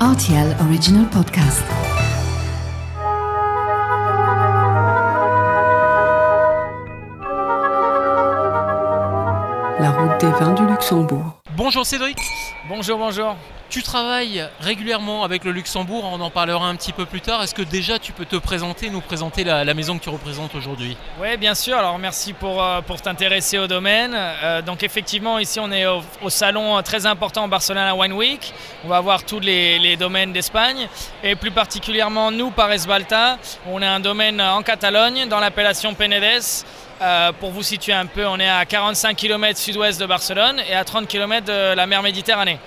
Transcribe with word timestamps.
RTL 0.00 0.54
Original 0.60 1.06
Podcast. 1.08 1.64
La 9.80 9.90
route 9.90 10.20
des 10.20 10.30
vins 10.38 10.52
du 10.52 10.66
Luxembourg. 10.66 11.40
Bonjour 11.56 11.86
Cédric, 11.86 12.18
Bonjour, 12.68 12.98
bonjour. 12.98 13.36
Tu 13.76 13.82
travailles 13.82 14.42
régulièrement 14.58 15.22
avec 15.22 15.44
le 15.44 15.52
Luxembourg, 15.52 16.08
on 16.10 16.18
en 16.22 16.30
parlera 16.30 16.66
un 16.66 16.76
petit 16.76 16.94
peu 16.94 17.04
plus 17.04 17.20
tard. 17.20 17.42
Est-ce 17.42 17.54
que 17.54 17.60
déjà 17.60 17.98
tu 17.98 18.12
peux 18.12 18.24
te 18.24 18.36
présenter, 18.36 18.88
nous 18.88 19.02
présenter 19.02 19.44
la, 19.44 19.64
la 19.64 19.74
maison 19.74 19.98
que 19.98 20.02
tu 20.02 20.08
représentes 20.08 20.54
aujourd'hui? 20.54 20.96
Oui, 21.20 21.36
bien 21.36 21.54
sûr. 21.54 21.76
Alors, 21.76 21.98
merci 21.98 22.32
pour, 22.32 22.62
euh, 22.62 22.80
pour 22.80 23.02
t'intéresser 23.02 23.58
au 23.58 23.66
domaine. 23.66 24.14
Euh, 24.16 24.62
donc, 24.62 24.82
effectivement, 24.82 25.38
ici, 25.38 25.60
on 25.60 25.70
est 25.70 25.84
au, 25.84 26.00
au 26.22 26.30
salon 26.30 26.80
très 26.82 27.04
important 27.04 27.48
Barcelona 27.48 27.94
Wine 27.94 28.14
Week. 28.14 28.54
On 28.82 28.88
va 28.88 29.00
voir 29.00 29.24
tous 29.24 29.40
les, 29.40 29.78
les 29.78 29.98
domaines 29.98 30.32
d'Espagne. 30.32 30.88
Et 31.22 31.36
plus 31.36 31.50
particulièrement, 31.50 32.30
nous, 32.30 32.50
par 32.52 32.72
Esbalta, 32.72 33.36
on 33.66 33.82
a 33.82 33.88
un 33.90 34.00
domaine 34.00 34.40
en 34.40 34.62
Catalogne, 34.62 35.28
dans 35.28 35.38
l'appellation 35.38 35.92
Penedès. 35.92 36.64
Euh, 37.02 37.30
pour 37.32 37.50
vous 37.50 37.62
situer 37.62 37.92
un 37.92 38.06
peu, 38.06 38.26
on 38.26 38.40
est 38.40 38.48
à 38.48 38.64
45 38.64 39.14
km 39.14 39.58
sud-ouest 39.58 40.00
de 40.00 40.06
Barcelone 40.06 40.62
et 40.66 40.74
à 40.74 40.82
30 40.82 41.06
km 41.06 41.44
de 41.44 41.74
la 41.74 41.86
mer 41.86 42.02
Méditerranée. 42.02 42.58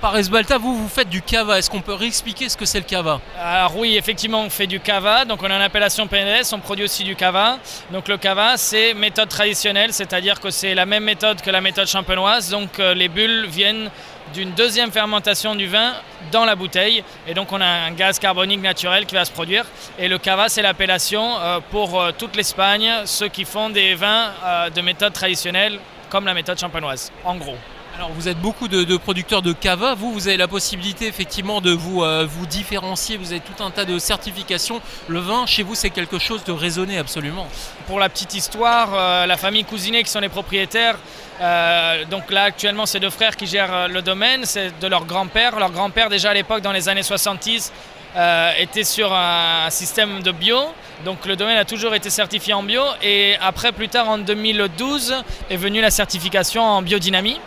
Par 0.00 0.16
Esbalta, 0.16 0.56
vous, 0.56 0.74
vous 0.74 0.88
faites 0.88 1.10
du 1.10 1.20
cava. 1.20 1.58
Est-ce 1.58 1.68
qu'on 1.68 1.82
peut 1.82 1.92
réexpliquer 1.92 2.48
ce 2.48 2.56
que 2.56 2.64
c'est 2.64 2.78
le 2.78 2.86
cava 2.86 3.20
Alors 3.38 3.76
oui, 3.76 3.98
effectivement, 3.98 4.40
on 4.40 4.48
fait 4.48 4.66
du 4.66 4.80
cava. 4.80 5.26
Donc 5.26 5.42
on 5.42 5.50
a 5.50 5.54
une 5.54 5.60
appellation 5.60 6.06
PNS, 6.06 6.54
on 6.54 6.58
produit 6.58 6.86
aussi 6.86 7.04
du 7.04 7.14
cava. 7.14 7.58
Donc 7.90 8.08
le 8.08 8.16
cava, 8.16 8.56
c'est 8.56 8.94
méthode 8.94 9.28
traditionnelle, 9.28 9.92
c'est-à-dire 9.92 10.40
que 10.40 10.48
c'est 10.48 10.74
la 10.74 10.86
même 10.86 11.04
méthode 11.04 11.42
que 11.42 11.50
la 11.50 11.60
méthode 11.60 11.86
champenoise. 11.86 12.48
Donc 12.48 12.78
euh, 12.78 12.94
les 12.94 13.08
bulles 13.08 13.44
viennent 13.46 13.90
d'une 14.32 14.52
deuxième 14.52 14.90
fermentation 14.90 15.54
du 15.54 15.66
vin 15.66 15.92
dans 16.32 16.46
la 16.46 16.56
bouteille. 16.56 17.04
Et 17.26 17.34
donc 17.34 17.52
on 17.52 17.60
a 17.60 17.66
un 17.66 17.90
gaz 17.90 18.18
carbonique 18.18 18.62
naturel 18.62 19.04
qui 19.04 19.16
va 19.16 19.26
se 19.26 19.32
produire. 19.32 19.66
Et 19.98 20.08
le 20.08 20.16
cava, 20.16 20.48
c'est 20.48 20.62
l'appellation 20.62 21.38
euh, 21.40 21.60
pour 21.70 22.00
euh, 22.00 22.12
toute 22.16 22.36
l'Espagne, 22.36 22.90
ceux 23.04 23.28
qui 23.28 23.44
font 23.44 23.68
des 23.68 23.94
vins 23.96 24.30
de 24.74 24.80
méthode 24.80 25.12
traditionnelle 25.12 25.78
comme 26.08 26.24
la 26.24 26.32
méthode 26.32 26.58
champenoise, 26.58 27.12
en 27.22 27.36
gros. 27.36 27.56
Alors 28.00 28.12
vous 28.12 28.28
êtes 28.28 28.40
beaucoup 28.40 28.66
de, 28.66 28.96
producteurs 28.96 29.42
de 29.42 29.52
cava. 29.52 29.92
Vous, 29.92 30.10
vous 30.10 30.26
avez 30.26 30.38
la 30.38 30.48
possibilité 30.48 31.06
effectivement 31.06 31.60
de 31.60 31.70
vous, 31.70 32.02
euh, 32.02 32.26
vous 32.26 32.46
différencier. 32.46 33.18
Vous 33.18 33.32
avez 33.32 33.42
tout 33.42 33.62
un 33.62 33.70
tas 33.70 33.84
de 33.84 33.98
certifications. 33.98 34.80
Le 35.08 35.18
vin, 35.18 35.44
chez 35.44 35.62
vous, 35.62 35.74
c'est 35.74 35.90
quelque 35.90 36.18
chose 36.18 36.42
de 36.44 36.52
raisonné 36.52 36.96
absolument. 36.96 37.46
Pour 37.86 38.00
la 38.00 38.08
petite 38.08 38.32
histoire, 38.32 38.88
euh, 38.94 39.26
la 39.26 39.36
famille 39.36 39.64
Cousinet 39.64 40.02
qui 40.02 40.08
sont 40.08 40.20
les 40.20 40.30
propriétaires, 40.30 40.96
euh, 41.42 42.06
donc 42.06 42.30
là 42.30 42.44
actuellement 42.44 42.86
c'est 42.86 43.00
deux 43.00 43.10
frères 43.10 43.36
qui 43.36 43.46
gèrent 43.46 43.88
le 43.88 44.00
domaine, 44.00 44.46
c'est 44.46 44.80
de 44.80 44.86
leur 44.86 45.04
grand-père. 45.04 45.58
Leur 45.58 45.70
grand-père 45.70 46.08
déjà 46.08 46.30
à 46.30 46.34
l'époque 46.34 46.62
dans 46.62 46.72
les 46.72 46.88
années 46.88 47.02
70 47.02 47.70
euh, 48.16 48.50
était 48.58 48.82
sur 48.82 49.12
un 49.12 49.70
système 49.70 50.20
de 50.22 50.32
bio, 50.32 50.58
donc 51.04 51.26
le 51.26 51.36
domaine 51.36 51.58
a 51.58 51.64
toujours 51.64 51.94
été 51.94 52.10
certifié 52.10 52.52
en 52.54 52.64
bio 52.64 52.82
et 53.02 53.36
après 53.40 53.70
plus 53.70 53.88
tard 53.88 54.08
en 54.08 54.18
2012 54.18 55.14
est 55.48 55.56
venue 55.56 55.80
la 55.80 55.92
certification 55.92 56.60
en 56.64 56.82
biodynamie. 56.82 57.38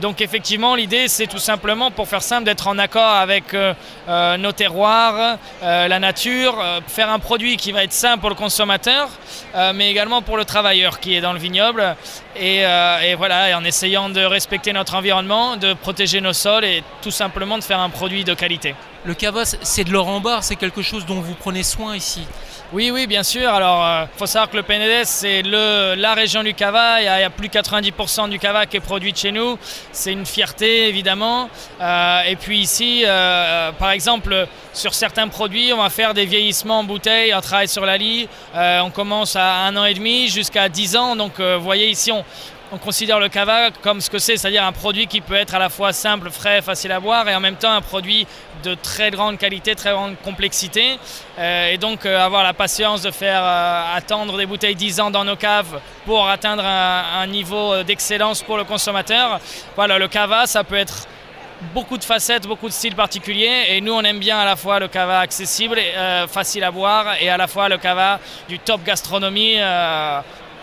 Donc 0.00 0.20
effectivement, 0.20 0.74
l'idée, 0.76 1.08
c'est 1.08 1.26
tout 1.26 1.38
simplement, 1.38 1.90
pour 1.90 2.06
faire 2.08 2.22
simple, 2.22 2.44
d'être 2.44 2.68
en 2.68 2.78
accord 2.78 3.14
avec 3.14 3.52
euh, 3.54 3.74
euh, 4.08 4.36
nos 4.36 4.52
terroirs, 4.52 5.38
euh, 5.62 5.88
la 5.88 5.98
nature, 5.98 6.62
faire 6.86 7.10
un 7.10 7.18
produit 7.18 7.56
qui 7.56 7.72
va 7.72 7.82
être 7.82 7.92
sain 7.92 8.16
pour 8.16 8.28
le 8.28 8.34
consommateur, 8.36 9.08
mais 9.74 9.90
également 9.90 10.22
pour 10.22 10.36
le 10.36 10.44
travailleur 10.44 11.00
qui 11.00 11.14
est 11.16 11.20
dans 11.20 11.32
le 11.32 11.38
vignoble. 11.38 11.96
Et, 12.36 12.62
voilà, 13.16 13.58
en 13.58 13.64
essayant 13.64 14.08
de 14.08 14.20
respecter 14.20 14.72
notre 14.72 14.94
environnement, 14.94 15.56
de 15.56 15.72
protéger 15.74 16.20
nos 16.20 16.32
sols 16.32 16.64
et 16.64 16.82
tout 17.02 17.10
simplement 17.10 17.58
de 17.58 17.64
faire 17.64 17.80
un 17.80 17.90
produit 17.90 18.24
de 18.24 18.34
qualité. 18.34 18.74
Le 19.04 19.14
cava, 19.14 19.44
c'est- 19.44 19.58
c'est 19.62 19.84
de 19.84 19.90
l'or 19.92 20.08
en 20.08 20.20
barre. 20.20 20.44
C'est 20.44 20.56
quelque 20.56 20.82
chose 20.82 21.06
dont 21.06 21.20
vous 21.20 21.34
prenez 21.34 21.62
soin 21.62 21.96
ici. 21.96 22.26
Oui, 22.70 22.90
oui, 22.90 23.06
bien 23.06 23.22
sûr. 23.22 23.48
Alors, 23.48 24.06
il 24.14 24.18
faut 24.18 24.26
savoir 24.26 24.50
que 24.50 24.56
le 24.58 24.62
Penedès, 24.62 25.06
c'est 25.06 25.40
la 25.40 26.12
région 26.12 26.42
du 26.42 26.52
cava. 26.52 27.00
Il 27.00 27.04
y 27.04 27.08
a, 27.08 27.30
plus 27.30 27.48
de 27.48 27.54
90% 27.54 28.28
du 28.28 28.38
cava 28.38 28.66
qui 28.66 28.76
est 28.76 28.80
produit 28.80 29.14
chez 29.16 29.32
nous. 29.32 29.58
C'est 29.90 30.12
une 30.12 30.26
fierté, 30.26 30.86
évidemment. 30.86 31.48
Euh, 31.80 32.20
et 32.28 32.36
puis 32.36 32.58
ici, 32.58 33.04
euh, 33.06 33.72
par 33.72 33.90
exemple, 33.92 34.46
sur 34.74 34.92
certains 34.92 35.28
produits, 35.28 35.72
on 35.72 35.82
va 35.82 35.88
faire 35.88 36.12
des 36.12 36.26
vieillissements 36.26 36.80
en 36.80 36.84
bouteille. 36.84 37.34
On 37.34 37.40
travaille 37.40 37.68
sur 37.68 37.86
la 37.86 37.96
lie. 37.96 38.28
Euh, 38.54 38.80
on 38.80 38.90
commence 38.90 39.34
à 39.34 39.60
un 39.60 39.74
an 39.76 39.86
et 39.86 39.94
demi 39.94 40.28
jusqu'à 40.28 40.68
10 40.68 40.96
ans. 40.96 41.16
Donc, 41.16 41.40
euh, 41.40 41.56
vous 41.56 41.64
voyez 41.64 41.88
ici, 41.88 42.12
on, 42.12 42.22
on 42.70 42.78
considère 42.78 43.18
le 43.18 43.28
cava 43.28 43.70
comme 43.82 44.00
ce 44.00 44.10
que 44.10 44.18
c'est, 44.18 44.36
c'est-à-dire 44.36 44.64
un 44.64 44.72
produit 44.72 45.06
qui 45.06 45.20
peut 45.20 45.34
être 45.34 45.54
à 45.54 45.58
la 45.58 45.68
fois 45.68 45.92
simple, 45.92 46.30
frais, 46.30 46.60
facile 46.62 46.92
à 46.92 47.00
boire 47.00 47.28
et 47.28 47.34
en 47.34 47.40
même 47.40 47.56
temps 47.56 47.72
un 47.72 47.80
produit 47.80 48.26
de 48.62 48.74
très 48.74 49.10
grande 49.10 49.38
qualité, 49.38 49.74
très 49.74 49.92
grande 49.92 50.16
complexité. 50.22 50.98
Euh, 51.38 51.72
et 51.72 51.78
donc 51.78 52.04
euh, 52.04 52.18
avoir 52.18 52.42
la 52.42 52.52
patience 52.52 53.02
de 53.02 53.10
faire 53.10 53.40
euh, 53.42 53.96
attendre 53.96 54.36
des 54.36 54.46
bouteilles 54.46 54.74
10 54.74 55.00
ans 55.00 55.10
dans 55.10 55.24
nos 55.24 55.36
caves 55.36 55.80
pour 56.04 56.28
atteindre 56.28 56.64
un, 56.64 57.26
niveau 57.26 57.82
d'excellence 57.82 58.42
pour 58.42 58.56
le 58.56 58.64
consommateur. 58.64 59.40
Voilà, 59.76 59.98
le 59.98 60.08
cava, 60.08 60.46
ça 60.46 60.64
peut 60.64 60.76
être 60.76 61.06
beaucoup 61.74 61.98
de 61.98 62.04
facettes, 62.04 62.46
beaucoup 62.46 62.68
de 62.68 62.72
styles 62.72 62.94
particuliers 62.94 63.66
et 63.68 63.80
nous 63.80 63.92
on 63.92 64.02
aime 64.02 64.18
bien 64.18 64.38
à 64.38 64.44
la 64.44 64.56
fois 64.56 64.78
le 64.78 64.88
cava 64.88 65.20
accessible, 65.20 65.78
facile 66.28 66.62
à 66.64 66.70
boire 66.70 67.16
et 67.20 67.28
à 67.28 67.36
la 67.36 67.48
fois 67.48 67.68
le 67.68 67.78
cava 67.78 68.20
du 68.48 68.58
top 68.60 68.84
gastronomie 68.84 69.58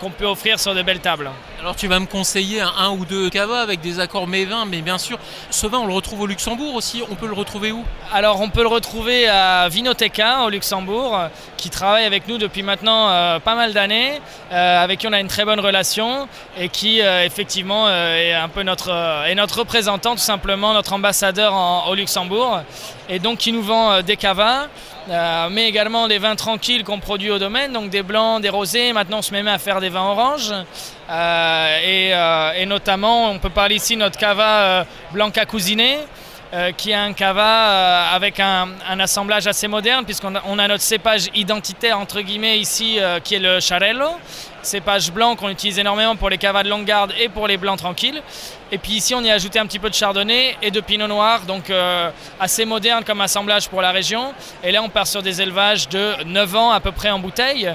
qu'on 0.00 0.10
peut 0.10 0.26
offrir 0.26 0.58
sur 0.60 0.74
de 0.74 0.82
belles 0.82 1.00
tables. 1.00 1.30
Alors 1.60 1.74
tu 1.74 1.88
vas 1.88 1.98
me 1.98 2.06
conseiller 2.06 2.60
un, 2.60 2.72
un 2.78 2.90
ou 2.90 3.04
deux 3.04 3.30
cava 3.30 3.60
avec 3.60 3.80
des 3.80 3.98
accords 3.98 4.26
mévins, 4.26 4.64
mais 4.66 4.82
bien 4.82 4.98
sûr, 4.98 5.18
ce 5.50 5.66
vin, 5.66 5.78
on 5.78 5.86
le 5.86 5.92
retrouve 5.94 6.20
au 6.20 6.26
Luxembourg 6.26 6.74
aussi. 6.74 7.02
On 7.10 7.14
peut 7.14 7.26
le 7.26 7.32
retrouver 7.34 7.72
où? 7.72 7.84
Alors 8.12 8.40
on 8.40 8.50
peut 8.50 8.62
le 8.62 8.68
retrouver 8.68 9.28
à 9.28 9.68
Vinoteca 9.68 10.42
au 10.44 10.50
Luxembourg, 10.50 11.18
qui 11.56 11.70
travaille 11.70 12.04
avec 12.04 12.28
nous 12.28 12.38
depuis 12.38 12.62
maintenant 12.62 13.08
euh, 13.08 13.38
pas 13.38 13.54
mal 13.54 13.72
d'années, 13.72 14.20
euh, 14.52 14.84
avec 14.84 15.00
qui 15.00 15.08
on 15.08 15.12
a 15.12 15.20
une 15.20 15.28
très 15.28 15.44
bonne 15.44 15.60
relation 15.60 16.28
et 16.58 16.68
qui 16.68 17.00
euh, 17.00 17.24
effectivement 17.24 17.88
est 17.90 18.34
un 18.34 18.48
peu 18.48 18.62
notre, 18.62 18.90
est 19.26 19.34
notre 19.34 19.60
représentant 19.60 20.12
tout 20.12 20.18
simplement, 20.18 20.74
notre 20.74 20.92
ambassadeur 20.92 21.54
en- 21.54 21.88
au 21.88 21.94
Luxembourg, 21.94 22.60
et 23.08 23.18
donc 23.18 23.38
qui 23.38 23.52
nous 23.52 23.62
vend 23.62 24.02
des 24.02 24.16
cavas. 24.16 24.66
Euh, 25.08 25.48
mais 25.50 25.68
également 25.68 26.08
des 26.08 26.18
vins 26.18 26.34
tranquilles 26.34 26.82
qu'on 26.82 26.98
produit 26.98 27.30
au 27.30 27.38
domaine, 27.38 27.72
donc 27.72 27.90
des 27.90 28.02
blancs, 28.02 28.42
des 28.42 28.48
rosés. 28.48 28.92
Maintenant, 28.92 29.18
on 29.18 29.22
se 29.22 29.32
met 29.32 29.48
à 29.48 29.58
faire 29.58 29.80
des 29.80 29.88
vins 29.88 30.02
oranges. 30.02 30.52
Euh, 31.08 31.78
et, 31.78 32.12
euh, 32.12 32.52
et 32.56 32.66
notamment, 32.66 33.30
on 33.30 33.38
peut 33.38 33.50
parler 33.50 33.76
ici 33.76 33.94
de 33.94 34.00
notre 34.00 34.18
cava 34.18 34.84
Blanca 35.12 35.46
Cousinet, 35.46 36.00
euh, 36.52 36.72
qui 36.72 36.90
est 36.90 36.94
un 36.94 37.12
cava 37.12 38.08
avec 38.08 38.40
un, 38.40 38.68
assemblage 38.98 39.46
assez 39.46 39.68
moderne, 39.68 40.04
puisqu'on 40.04 40.34
a, 40.34 40.42
on 40.46 40.58
a 40.58 40.66
notre 40.66 40.82
cépage 40.82 41.28
identitaire, 41.34 42.00
entre 42.00 42.20
guillemets, 42.20 42.58
ici, 42.58 42.98
qui 43.22 43.36
est 43.36 43.40
le 43.40 43.60
Charello. 43.60 44.10
Cépage 44.62 45.12
blanc 45.12 45.36
qu'on 45.36 45.50
utilise 45.50 45.78
énormément 45.78 46.16
pour 46.16 46.28
les 46.28 46.38
cavas 46.38 46.64
de 46.64 46.68
longue 46.68 46.84
garde 46.84 47.12
et 47.20 47.28
pour 47.28 47.46
les 47.46 47.56
blancs 47.56 47.78
tranquilles. 47.78 48.20
Et 48.72 48.78
puis 48.78 48.94
ici, 48.94 49.14
on 49.14 49.20
y 49.22 49.30
a 49.30 49.34
ajouté 49.34 49.60
un 49.60 49.66
petit 49.66 49.78
peu 49.78 49.88
de 49.88 49.94
chardonnay 49.94 50.56
et 50.60 50.72
de 50.72 50.80
pinot 50.80 51.06
noir, 51.06 51.42
donc 51.42 51.70
euh, 51.70 52.10
assez 52.40 52.64
moderne 52.64 53.04
comme 53.04 53.20
assemblage 53.20 53.68
pour 53.68 53.80
la 53.80 53.92
région. 53.92 54.34
Et 54.64 54.72
là, 54.72 54.82
on 54.82 54.88
part 54.88 55.06
sur 55.06 55.22
des 55.22 55.40
élevages 55.40 55.88
de 55.88 56.24
9 56.24 56.56
ans 56.56 56.70
à 56.72 56.80
peu 56.80 56.90
près 56.90 57.10
en 57.10 57.20
bouteille 57.20 57.72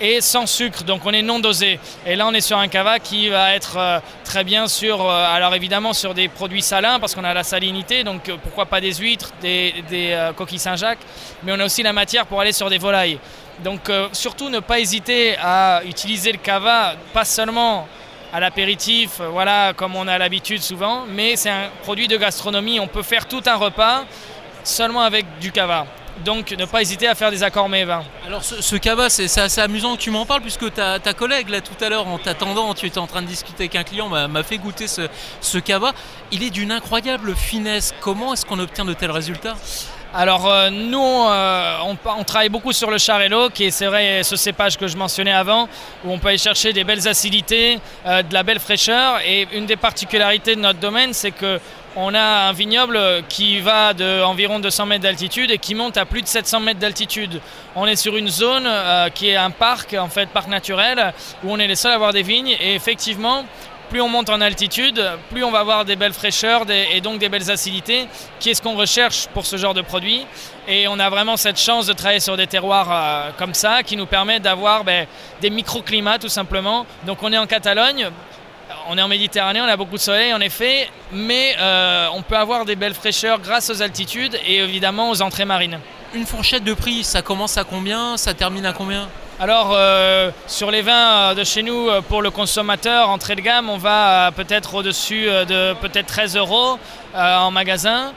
et 0.00 0.20
sans 0.20 0.46
sucre, 0.46 0.84
donc 0.84 1.04
on 1.06 1.10
est 1.10 1.22
non 1.22 1.40
dosé. 1.40 1.80
Et 2.06 2.14
là, 2.14 2.28
on 2.28 2.32
est 2.34 2.40
sur 2.40 2.56
un 2.56 2.68
cava 2.68 3.00
qui 3.00 3.28
va 3.30 3.52
être 3.52 3.78
euh, 3.78 3.98
très 4.22 4.44
bien 4.44 4.68
sur, 4.68 5.04
euh, 5.04 5.26
alors 5.28 5.56
évidemment 5.56 5.92
sur 5.92 6.14
des 6.14 6.28
produits 6.28 6.62
salins 6.62 7.00
parce 7.00 7.16
qu'on 7.16 7.24
a 7.24 7.34
la 7.34 7.42
salinité, 7.42 8.04
donc 8.04 8.30
pourquoi 8.44 8.66
pas 8.66 8.80
des 8.80 8.94
huîtres, 8.94 9.32
des, 9.40 9.74
des, 9.90 10.30
coquilles 10.36 10.60
Saint-Jacques, 10.60 11.00
mais 11.42 11.50
on 11.50 11.58
a 11.58 11.64
aussi 11.64 11.82
la 11.82 11.92
matière 11.92 12.26
pour 12.26 12.40
aller 12.40 12.52
sur 12.52 12.70
des 12.70 12.78
volailles. 12.78 13.18
Donc 13.64 13.90
surtout 14.12 14.50
ne 14.50 14.60
pas 14.60 14.78
hésiter 14.78 15.36
à 15.36 15.82
utiliser 15.84 16.30
le 16.30 16.38
cava, 16.38 16.94
pas 17.12 17.24
seulement 17.24 17.88
à 18.32 18.40
l'apéritif, 18.40 19.20
euh, 19.20 19.28
voilà, 19.28 19.72
comme 19.74 19.96
on 19.96 20.06
a 20.06 20.18
l'habitude 20.18 20.62
souvent, 20.62 21.04
mais 21.08 21.36
c'est 21.36 21.50
un 21.50 21.68
produit 21.82 22.08
de 22.08 22.16
gastronomie. 22.16 22.80
On 22.80 22.86
peut 22.86 23.02
faire 23.02 23.26
tout 23.26 23.42
un 23.46 23.56
repas 23.56 24.04
seulement 24.64 25.02
avec 25.02 25.26
du 25.40 25.52
cava. 25.52 25.86
Donc 26.24 26.50
ne 26.50 26.64
pas 26.64 26.82
hésiter 26.82 27.06
à 27.06 27.14
faire 27.14 27.30
des 27.30 27.44
accords 27.44 27.68
mets 27.68 27.84
vins. 27.84 28.02
Alors 28.26 28.42
ce, 28.42 28.76
cava, 28.76 29.08
c'est 29.08 29.38
assez 29.38 29.60
amusant 29.60 29.94
que 29.94 30.00
tu 30.00 30.10
m'en 30.10 30.26
parles 30.26 30.42
puisque 30.42 30.72
ta, 30.74 30.98
collègue 31.14 31.48
là 31.48 31.60
tout 31.60 31.82
à 31.82 31.88
l'heure 31.88 32.08
en 32.08 32.18
t'attendant, 32.18 32.74
tu 32.74 32.86
étais 32.86 32.98
en 32.98 33.06
train 33.06 33.22
de 33.22 33.28
discuter 33.28 33.64
avec 33.64 33.76
un 33.76 33.84
client, 33.84 34.08
m'a 34.08 34.42
fait 34.42 34.58
goûter 34.58 34.86
ce 34.88 35.58
cava. 35.58 35.92
Il 36.32 36.42
est 36.42 36.50
d'une 36.50 36.72
incroyable 36.72 37.36
finesse. 37.36 37.94
Comment 38.00 38.32
est-ce 38.34 38.44
qu'on 38.44 38.58
obtient 38.58 38.84
de 38.84 38.94
tels 38.94 39.12
résultats? 39.12 39.54
Alors 40.14 40.50
euh, 40.50 40.70
nous, 40.70 41.02
euh, 41.02 41.78
on, 41.84 42.24
travaille 42.24 42.48
beaucoup 42.48 42.72
sur 42.72 42.90
le 42.90 42.96
Charello, 42.96 43.50
qui 43.50 43.64
est 43.64 43.70
c'est 43.70 43.86
vrai 43.86 44.22
ce 44.22 44.36
cépage 44.36 44.78
que 44.78 44.88
je 44.88 44.96
mentionnais 44.96 45.32
avant, 45.32 45.68
où 46.02 46.10
on 46.10 46.18
peut 46.18 46.28
aller 46.28 46.38
chercher 46.38 46.72
des 46.72 46.82
belles 46.82 47.06
acidités, 47.06 47.78
euh, 48.06 48.22
de 48.22 48.32
la 48.32 48.42
belle 48.42 48.58
fraîcheur. 48.58 49.20
Et 49.26 49.46
une 49.52 49.66
des 49.66 49.76
particularités 49.76 50.56
de 50.56 50.62
notre 50.62 50.78
domaine, 50.78 51.12
c'est 51.12 51.30
que 51.30 51.60
on 51.94 52.14
a 52.14 52.48
un 52.48 52.52
vignoble 52.52 52.98
qui 53.28 53.60
va 53.60 53.92
de 53.92 54.22
environ 54.22 54.60
200 54.60 54.86
mètres 54.86 55.02
d'altitude 55.02 55.50
et 55.50 55.58
qui 55.58 55.74
monte 55.74 55.98
à 55.98 56.06
plus 56.06 56.22
de 56.22 56.28
700 56.28 56.60
mètres 56.60 56.80
d'altitude. 56.80 57.40
On 57.74 57.86
est 57.86 57.96
sur 57.96 58.16
une 58.16 58.28
zone 58.28 58.68
qui 59.14 59.30
est 59.30 59.36
un 59.36 59.50
parc, 59.50 59.94
en 59.98 60.08
fait, 60.08 60.28
parc 60.28 60.46
naturel, 60.46 61.12
où 61.42 61.50
on 61.50 61.58
est 61.58 61.66
les 61.66 61.74
seuls 61.74 61.90
à 61.90 61.96
avoir 61.96 62.12
des 62.12 62.22
vignes. 62.22 62.56
Et 62.60 62.76
effectivement, 62.76 63.44
plus 63.88 64.00
on 64.00 64.08
monte 64.08 64.30
en 64.30 64.40
altitude, 64.40 65.02
plus 65.30 65.44
on 65.44 65.50
va 65.50 65.60
avoir 65.60 65.84
des 65.84 65.96
belles 65.96 66.12
fraîcheurs 66.12 66.64
et 66.70 67.00
donc 67.00 67.18
des 67.18 67.28
belles 67.28 67.50
acidités, 67.50 68.06
qui 68.40 68.50
est 68.50 68.54
ce 68.54 68.62
qu'on 68.62 68.76
recherche 68.76 69.26
pour 69.28 69.46
ce 69.46 69.56
genre 69.56 69.74
de 69.74 69.82
produit. 69.82 70.26
Et 70.66 70.86
on 70.88 70.98
a 70.98 71.08
vraiment 71.08 71.36
cette 71.36 71.58
chance 71.58 71.86
de 71.86 71.92
travailler 71.92 72.20
sur 72.20 72.36
des 72.36 72.46
terroirs 72.46 72.88
euh, 72.90 73.30
comme 73.38 73.54
ça, 73.54 73.82
qui 73.82 73.96
nous 73.96 74.06
permettent 74.06 74.42
d'avoir 74.42 74.84
ben, 74.84 75.06
des 75.40 75.50
microclimats 75.50 76.18
tout 76.18 76.28
simplement. 76.28 76.86
Donc 77.06 77.22
on 77.22 77.32
est 77.32 77.38
en 77.38 77.46
Catalogne, 77.46 78.10
on 78.88 78.98
est 78.98 79.02
en 79.02 79.08
Méditerranée, 79.08 79.60
on 79.60 79.68
a 79.68 79.76
beaucoup 79.76 79.96
de 79.96 80.00
soleil 80.00 80.34
en 80.34 80.40
effet, 80.40 80.88
mais 81.10 81.56
euh, 81.58 82.08
on 82.14 82.22
peut 82.22 82.36
avoir 82.36 82.64
des 82.64 82.76
belles 82.76 82.94
fraîcheurs 82.94 83.40
grâce 83.40 83.70
aux 83.70 83.82
altitudes 83.82 84.38
et 84.46 84.58
évidemment 84.58 85.10
aux 85.10 85.22
entrées 85.22 85.46
marines. 85.46 85.80
Une 86.14 86.26
fourchette 86.26 86.64
de 86.64 86.74
prix, 86.74 87.04
ça 87.04 87.22
commence 87.22 87.56
à 87.58 87.64
combien? 87.64 88.16
Ça 88.16 88.34
termine 88.34 88.66
à 88.66 88.72
combien? 88.72 89.08
Alors 89.40 89.72
euh, 89.72 90.30
sur 90.48 90.70
les 90.70 90.82
vins 90.82 91.34
de 91.34 91.44
chez 91.44 91.62
nous, 91.62 91.88
euh, 91.88 92.00
pour 92.00 92.22
le 92.22 92.30
consommateur, 92.30 93.08
entrée 93.08 93.36
de 93.36 93.40
gamme, 93.40 93.70
on 93.70 93.78
va 93.78 94.32
peut-être 94.34 94.74
au-dessus 94.74 95.26
de 95.26 95.74
peut-être 95.74 96.06
13 96.06 96.36
euros 96.36 96.78
en 97.14 97.50
magasin. 97.50 98.12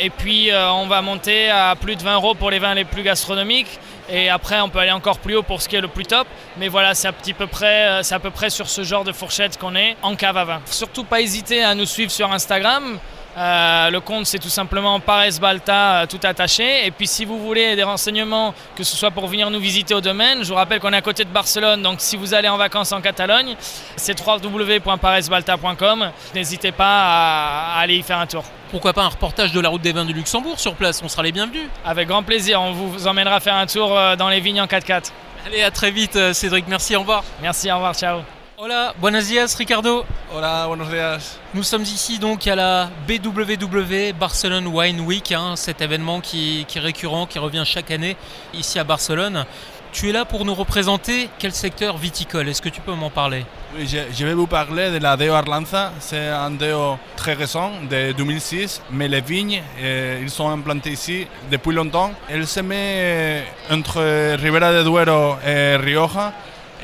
et 0.00 0.10
puis 0.10 0.50
on 0.52 0.86
va 0.86 1.02
monter 1.02 1.50
à 1.50 1.74
plus 1.74 1.96
de 1.96 2.02
20 2.02 2.14
euros 2.14 2.34
pour 2.34 2.50
les 2.50 2.58
vins 2.58 2.74
les 2.74 2.84
plus 2.84 3.02
gastronomiques. 3.02 3.78
Et 4.08 4.28
après, 4.28 4.60
on 4.60 4.68
peut 4.68 4.78
aller 4.78 4.92
encore 4.92 5.18
plus 5.18 5.36
haut 5.36 5.42
pour 5.42 5.62
ce 5.62 5.68
qui 5.68 5.76
est 5.76 5.80
le 5.80 5.88
plus 5.88 6.04
top. 6.04 6.26
Mais 6.58 6.68
voilà, 6.68 6.94
c'est 6.94 7.08
à 7.08 7.12
peu 7.12 7.46
près 7.46 8.50
sur 8.50 8.68
ce 8.68 8.84
genre 8.84 9.04
de 9.04 9.12
fourchette 9.12 9.58
qu'on 9.58 9.74
est 9.74 9.96
en 10.02 10.14
cave 10.14 10.36
à 10.36 10.44
vin. 10.44 10.60
Surtout 10.66 11.04
pas 11.04 11.20
hésiter 11.20 11.64
à 11.64 11.74
nous 11.74 11.86
suivre 11.86 12.10
sur 12.10 12.32
Instagram. 12.32 12.98
Euh, 13.36 13.90
le 13.90 14.00
compte, 14.00 14.24
c'est 14.24 14.38
tout 14.38 14.48
simplement 14.48 14.98
Pares 14.98 15.38
Balta, 15.40 16.02
euh, 16.02 16.06
tout 16.06 16.20
attaché. 16.22 16.86
Et 16.86 16.90
puis, 16.90 17.06
si 17.06 17.26
vous 17.26 17.38
voulez 17.38 17.76
des 17.76 17.82
renseignements, 17.82 18.54
que 18.74 18.82
ce 18.82 18.96
soit 18.96 19.10
pour 19.10 19.26
venir 19.26 19.50
nous 19.50 19.60
visiter 19.60 19.94
au 19.94 20.00
domaine, 20.00 20.42
je 20.42 20.48
vous 20.48 20.54
rappelle 20.54 20.80
qu'on 20.80 20.92
est 20.92 20.96
à 20.96 21.02
côté 21.02 21.24
de 21.24 21.30
Barcelone. 21.30 21.82
Donc, 21.82 22.00
si 22.00 22.16
vous 22.16 22.32
allez 22.32 22.48
en 22.48 22.56
vacances 22.56 22.92
en 22.92 23.02
Catalogne, 23.02 23.54
c'est 23.96 24.18
www.paresbalta.com. 24.18 26.10
N'hésitez 26.34 26.72
pas 26.72 27.74
à, 27.74 27.80
aller 27.80 27.96
y 27.96 28.02
faire 28.02 28.18
un 28.18 28.26
tour. 28.26 28.44
Pourquoi 28.70 28.94
pas 28.94 29.02
un 29.02 29.08
reportage 29.08 29.52
de 29.52 29.60
la 29.60 29.68
route 29.68 29.82
des 29.82 29.92
vins 29.92 30.06
du 30.06 30.14
Luxembourg 30.14 30.58
sur 30.58 30.74
place 30.74 31.02
On 31.04 31.08
sera 31.08 31.22
les 31.22 31.32
bienvenus. 31.32 31.68
Avec 31.84 32.08
grand 32.08 32.22
plaisir. 32.22 32.62
On 32.62 32.72
vous 32.72 33.06
emmènera 33.06 33.38
faire 33.40 33.54
un 33.54 33.66
tour 33.66 33.96
euh, 33.96 34.16
dans 34.16 34.30
les 34.30 34.40
vignes 34.40 34.62
en 34.62 34.66
4x4. 34.66 35.12
Allez, 35.46 35.62
à 35.62 35.70
très 35.70 35.90
vite, 35.90 36.32
Cédric. 36.32 36.66
Merci, 36.68 36.96
au 36.96 37.00
revoir. 37.00 37.22
Merci, 37.42 37.70
au 37.70 37.74
revoir, 37.74 37.94
ciao. 37.94 38.22
Hola, 38.58 38.94
buenos 39.02 39.28
días 39.28 39.54
Ricardo. 39.58 40.06
Hola, 40.34 40.64
buenos 40.66 40.90
días. 40.90 41.38
Nous 41.52 41.62
sommes 41.62 41.82
ici 41.82 42.18
donc 42.18 42.46
à 42.46 42.56
la 42.56 42.88
BWW 43.06 44.14
Barcelone 44.18 44.66
Wine 44.66 45.00
Week, 45.02 45.30
hein, 45.32 45.56
cet 45.56 45.82
événement 45.82 46.22
qui, 46.22 46.66
est 46.74 46.80
récurrent, 46.80 47.26
qui 47.26 47.38
revient 47.38 47.64
chaque 47.66 47.90
année 47.90 48.16
ici 48.54 48.78
à 48.78 48.84
Barcelone. 48.84 49.44
Tu 49.92 50.08
es 50.08 50.12
là 50.12 50.24
pour 50.24 50.46
nous 50.46 50.54
représenter 50.54 51.28
quel 51.38 51.52
secteur 51.52 51.98
viticole? 51.98 52.48
Est-ce 52.48 52.62
que 52.62 52.70
tu 52.70 52.80
peux 52.80 52.94
m'en 52.94 53.10
parler? 53.10 53.44
Oui, 53.76 53.86
je, 53.86 54.24
vais 54.24 54.32
vous 54.32 54.46
parler 54.46 54.90
de 54.90 54.98
la 54.98 55.18
Deo 55.18 55.34
Arlanza. 55.34 55.92
C'est 56.00 56.28
un 56.28 56.50
Deo 56.50 56.98
très 57.14 57.34
récent, 57.34 57.72
de 57.90 58.12
2006, 58.12 58.80
mais 58.90 59.08
les 59.08 59.20
vignes, 59.20 59.62
euh, 59.82 60.18
ils 60.22 60.30
sont 60.30 60.48
implantés 60.48 60.92
ici 60.92 61.26
depuis 61.50 61.74
longtemps. 61.74 62.10
Elle 62.30 62.46
se 62.46 62.60
met 62.60 63.44
entre 63.70 64.34
Ribera 64.36 64.72
de 64.72 64.82
Duero 64.82 65.36
et 65.46 65.76
Rioja 65.76 66.32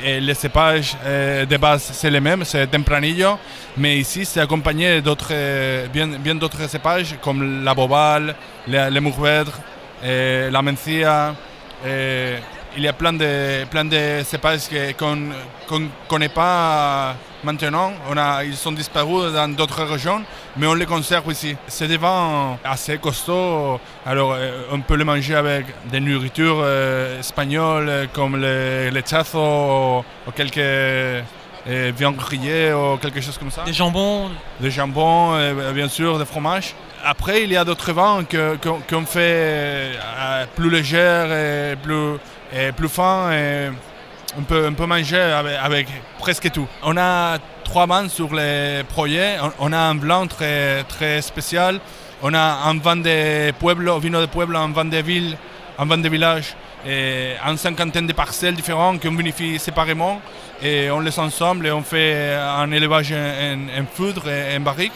et 0.05 0.21
les 0.21 0.35
cépages 0.35 0.97
euh, 1.05 1.45
de 1.45 1.57
base, 1.57 1.91
c'est 1.93 2.11
les 2.11 2.21
mêmes, 2.21 2.45
c'est 2.45 2.67
Tempranillo, 2.67 3.39
mais 3.77 3.99
ici, 3.99 4.25
c'est 4.25 4.41
accompagné 4.41 5.01
d'autres, 5.01 5.33
euh, 5.33 5.87
bien, 5.89 6.35
d'autres 6.35 6.69
cépages 6.69 7.17
comme 7.21 7.65
la 7.65 7.75
Bobal, 7.75 8.35
les, 8.67 9.01
Mourvèdre, 9.01 9.59
la 10.03 10.63
Mencia. 10.63 11.35
Il 12.77 12.83
y 12.83 12.89
a 12.89 12.93
plein 12.93 13.13
de, 13.13 13.65
plein 13.67 13.85
de 13.85 14.23
cépages 14.25 14.69
qu'on 14.99 15.17
ne 15.17 15.89
connaît 16.09 16.29
pas 16.29 17.15
maintenant. 17.45 17.93
On 18.11 18.17
a, 18.17 18.45
ils 18.45 18.57
sont 18.57 18.73
disparus 18.73 19.33
dans 19.33 19.49
d'autres 19.55 19.83
régions, 19.85 20.23
mais 20.57 20.67
on 20.67 20.75
les 20.75 20.87
conserve 20.87 21.31
ici. 21.31 21.57
C'est 21.67 21.89
des 21.89 21.97
vins 21.97 22.57
assez 22.65 22.99
costauds. 22.99 23.81
Alors, 24.07 24.33
euh, 24.33 24.63
on 24.71 24.81
peut 24.81 24.95
les 24.95 25.05
manger 25.05 25.35
avec 25.35 25.67
des 25.91 26.01
nourritures 26.01 26.61
euh, 26.63 27.21
espagnoles 27.21 28.09
comme 28.13 28.37
le 28.37 28.91
lechazo 28.91 30.05
ou 30.27 30.31
quelques 30.35 30.59
euh, 30.59 31.23
viandes 31.67 32.17
grillées 32.17 32.73
ou 32.73 32.97
quelque 32.97 33.21
chose 33.21 33.39
comme 33.39 33.51
ça. 33.51 33.65
Des 33.65 33.73
jambons 33.73 34.31
Des 34.61 34.71
jambons, 34.71 35.37
bien 35.75 35.89
sûr, 35.89 36.19
des 36.19 36.25
fromages. 36.25 36.75
Après, 37.05 37.43
il 37.43 37.51
y 37.51 37.57
a 37.57 37.65
d'autres 37.65 37.93
vins 37.93 38.25
qu'on 38.89 39.07
fait 39.07 39.91
plus 40.55 40.71
légers 40.71 41.73
et 41.73 41.77
plus, 41.77 42.17
plus 42.77 42.89
fins. 42.89 43.33
Et 43.33 43.71
on 44.39 44.43
peut, 44.43 44.87
manger 44.87 45.21
avec, 45.63 45.89
presque 46.19 46.51
tout. 46.51 46.67
On 46.83 46.97
a 46.97 47.39
trois 47.65 47.87
vins 47.87 48.09
sur 48.09 48.35
les 48.35 48.83
projets. 48.89 49.37
On, 49.59 49.73
a 49.73 49.79
un 49.79 49.95
blanc 49.95 50.27
très, 50.27 50.85
très 50.85 51.21
spécial. 51.21 51.81
On 52.23 52.33
a 52.35 52.69
un 52.69 52.79
vin 52.79 52.97
de 52.97 53.51
pueblo, 53.53 53.99
vino 53.99 54.21
de 54.21 54.27
pueblo, 54.27 54.59
un 54.59 54.73
vin 54.73 54.85
de 54.85 54.99
ville, 54.99 55.37
un 55.79 55.85
vin 55.85 55.99
de 55.99 56.09
village, 56.09 56.55
et 56.87 57.35
une 57.45 57.57
cinquantaine 57.57 58.07
de 58.07 58.13
parcelles 58.13 58.55
différentes 58.55 59.03
qu'on 59.03 59.15
vinifie 59.15 59.59
séparément. 59.59 60.21
Et 60.63 60.91
on 60.91 61.01
les 61.01 61.19
ensemble 61.19 61.67
et 61.67 61.73
on 61.73 61.83
fait 61.83 62.35
un 62.35 62.71
élevage 62.71 63.13
en, 63.13 63.85
foudre 63.93 64.29
et 64.29 64.57
en 64.57 64.61
barrique. 64.61 64.93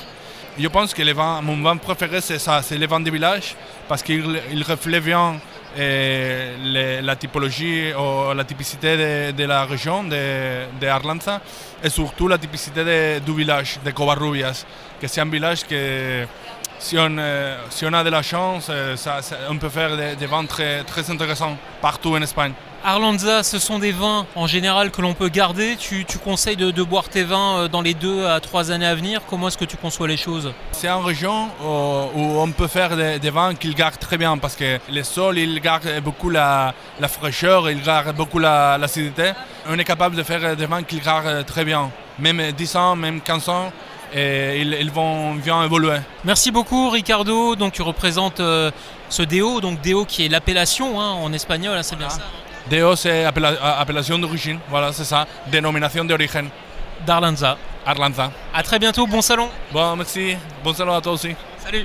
Je 0.59 0.69
pense 0.69 0.95
que 0.95 1.03
mon 1.43 1.63
vin 1.63 1.77
préféré, 1.77 2.21
c'est 2.23 2.39
ça, 2.39 2.63
c'est 2.63 2.79
le 2.79 2.87
vin 2.87 3.01
de 3.01 3.11
village, 3.11 3.55
parce 3.89 4.03
qu'il 4.03 4.41
reflète 4.67 5.05
bien 5.05 5.35
et 5.79 7.03
la 7.03 7.17
typologie 7.17 7.93
ou 7.95 8.33
la 8.35 8.45
typicité 8.45 9.33
de, 9.33 9.45
la 9.45 9.65
région 9.65 10.05
de, 10.05 10.87
Arlanza 10.87 11.41
et 11.83 11.91
surtout 11.91 12.29
la 12.29 12.39
typicité 12.39 13.21
du 13.21 13.35
village 13.35 13.79
de 13.85 13.91
Covarrubias, 13.91 14.65
que 15.01 15.07
c'est 15.07 15.21
un 15.21 15.31
village 15.31 15.67
que 15.67 16.27
si 16.79 16.97
on, 16.99 17.19
a 17.19 18.05
de 18.05 18.11
la 18.11 18.23
chance, 18.23 18.71
on 19.49 19.57
peut 19.57 19.69
faire 19.69 19.97
des, 19.97 20.17
des 20.17 20.27
ventes 20.27 20.49
très, 20.49 20.83
très 20.85 21.11
intéressants 21.11 21.57
partout 21.81 22.15
en 22.15 22.23
Espagne. 22.23 22.53
Arlanza, 22.85 23.43
ce 23.43 23.59
sont 23.59 23.79
des 23.79 23.93
vins 23.93 24.27
en 24.35 24.47
général 24.47 24.91
que 24.91 25.03
l'on 25.03 25.15
peut 25.15 25.29
garder. 25.29 25.77
Tu, 25.77 26.05
conseilles 26.23 26.57
de, 26.57 26.83
boire 26.83 27.09
tes 27.09 27.25
vins 27.25 27.59
euh, 27.59 27.69
dans 27.69 27.83
les 27.83 27.95
deux 27.95 28.27
à 28.27 28.41
trois 28.41 28.71
années 28.71 28.87
à 28.87 28.95
venir. 28.95 29.23
Comment 29.29 29.49
est-ce 29.49 29.59
que 29.59 29.65
tu 29.65 29.77
conçois 29.77 30.09
les 30.09 30.17
choses? 30.17 30.53
C'est 30.73 30.89
une 30.89 31.05
région 31.05 31.49
où, 31.63 32.41
on 32.41 32.51
peut 32.53 32.69
faire 32.69 32.97
des, 32.97 33.31
vins 33.31 33.55
qu'ils 33.55 33.75
gardent 33.75 33.99
très 33.99 34.19
bien 34.19 34.39
parce 34.39 34.57
que 34.57 34.79
le 34.91 35.03
sol, 35.03 35.39
il 35.39 35.61
garde 35.61 36.01
beaucoup 36.03 36.31
la, 36.31 36.75
fraîcheur, 37.09 37.69
il 37.71 37.83
garde 37.83 38.15
beaucoup 38.17 38.39
l'acidité. 38.39 39.33
on 39.69 39.79
est 39.79 39.85
capable 39.85 40.17
de 40.17 40.23
faire 40.23 40.57
des 40.57 40.67
vins 40.67 40.83
qu'ils 40.83 41.03
gardent 41.03 41.45
très 41.45 41.65
bien. 41.65 41.91
Même 42.19 42.53
10 42.53 42.77
ans, 42.77 42.97
même 42.97 43.21
15 43.21 43.49
ans, 43.49 43.73
et 44.15 44.61
ils, 44.61 44.91
vont 44.91 45.35
bien 45.35 45.63
évoluer. 45.63 45.99
Merci 46.25 46.51
beaucoup 46.51 46.91
Ricardo. 46.91 47.57
Donc 47.57 47.73
tu 47.73 47.83
représentes 47.83 48.41
euh, 48.41 48.71
ce 49.09 49.23
Deo, 49.23 49.61
donc 49.61 49.81
Deo 49.83 50.05
qui 50.05 50.25
est 50.25 50.29
l'appellation 50.29 51.01
hein, 51.01 51.11
en 51.11 51.33
espagnol, 51.33 51.77
hein, 51.77 51.83
c'est 51.83 51.97
bien 51.97 52.09
ça. 52.09 52.23
Hein? 52.23 52.46
DO 52.71 52.97
c'est 52.97 53.25
appellation 53.25 54.19
d'origine, 54.19 54.59
voilà, 54.69 54.93
c'est 54.93 55.05
ça. 55.05 55.27
Dénomination 55.47 56.05
d'origine. 56.05 56.49
D'Arlanza. 57.07 57.57
Arlanza. 57.85 58.33
À 58.53 58.63
très 58.63 58.79
bientôt, 58.79 59.07
bon 59.07 59.21
salon. 59.21 59.49
Bon, 59.73 59.95
merci. 59.97 60.37
Bon 60.65 60.75
salon 60.75 60.95
à 60.95 61.01
toi 61.01 61.13
aussi. 61.13 61.35
Salut. 61.63 61.85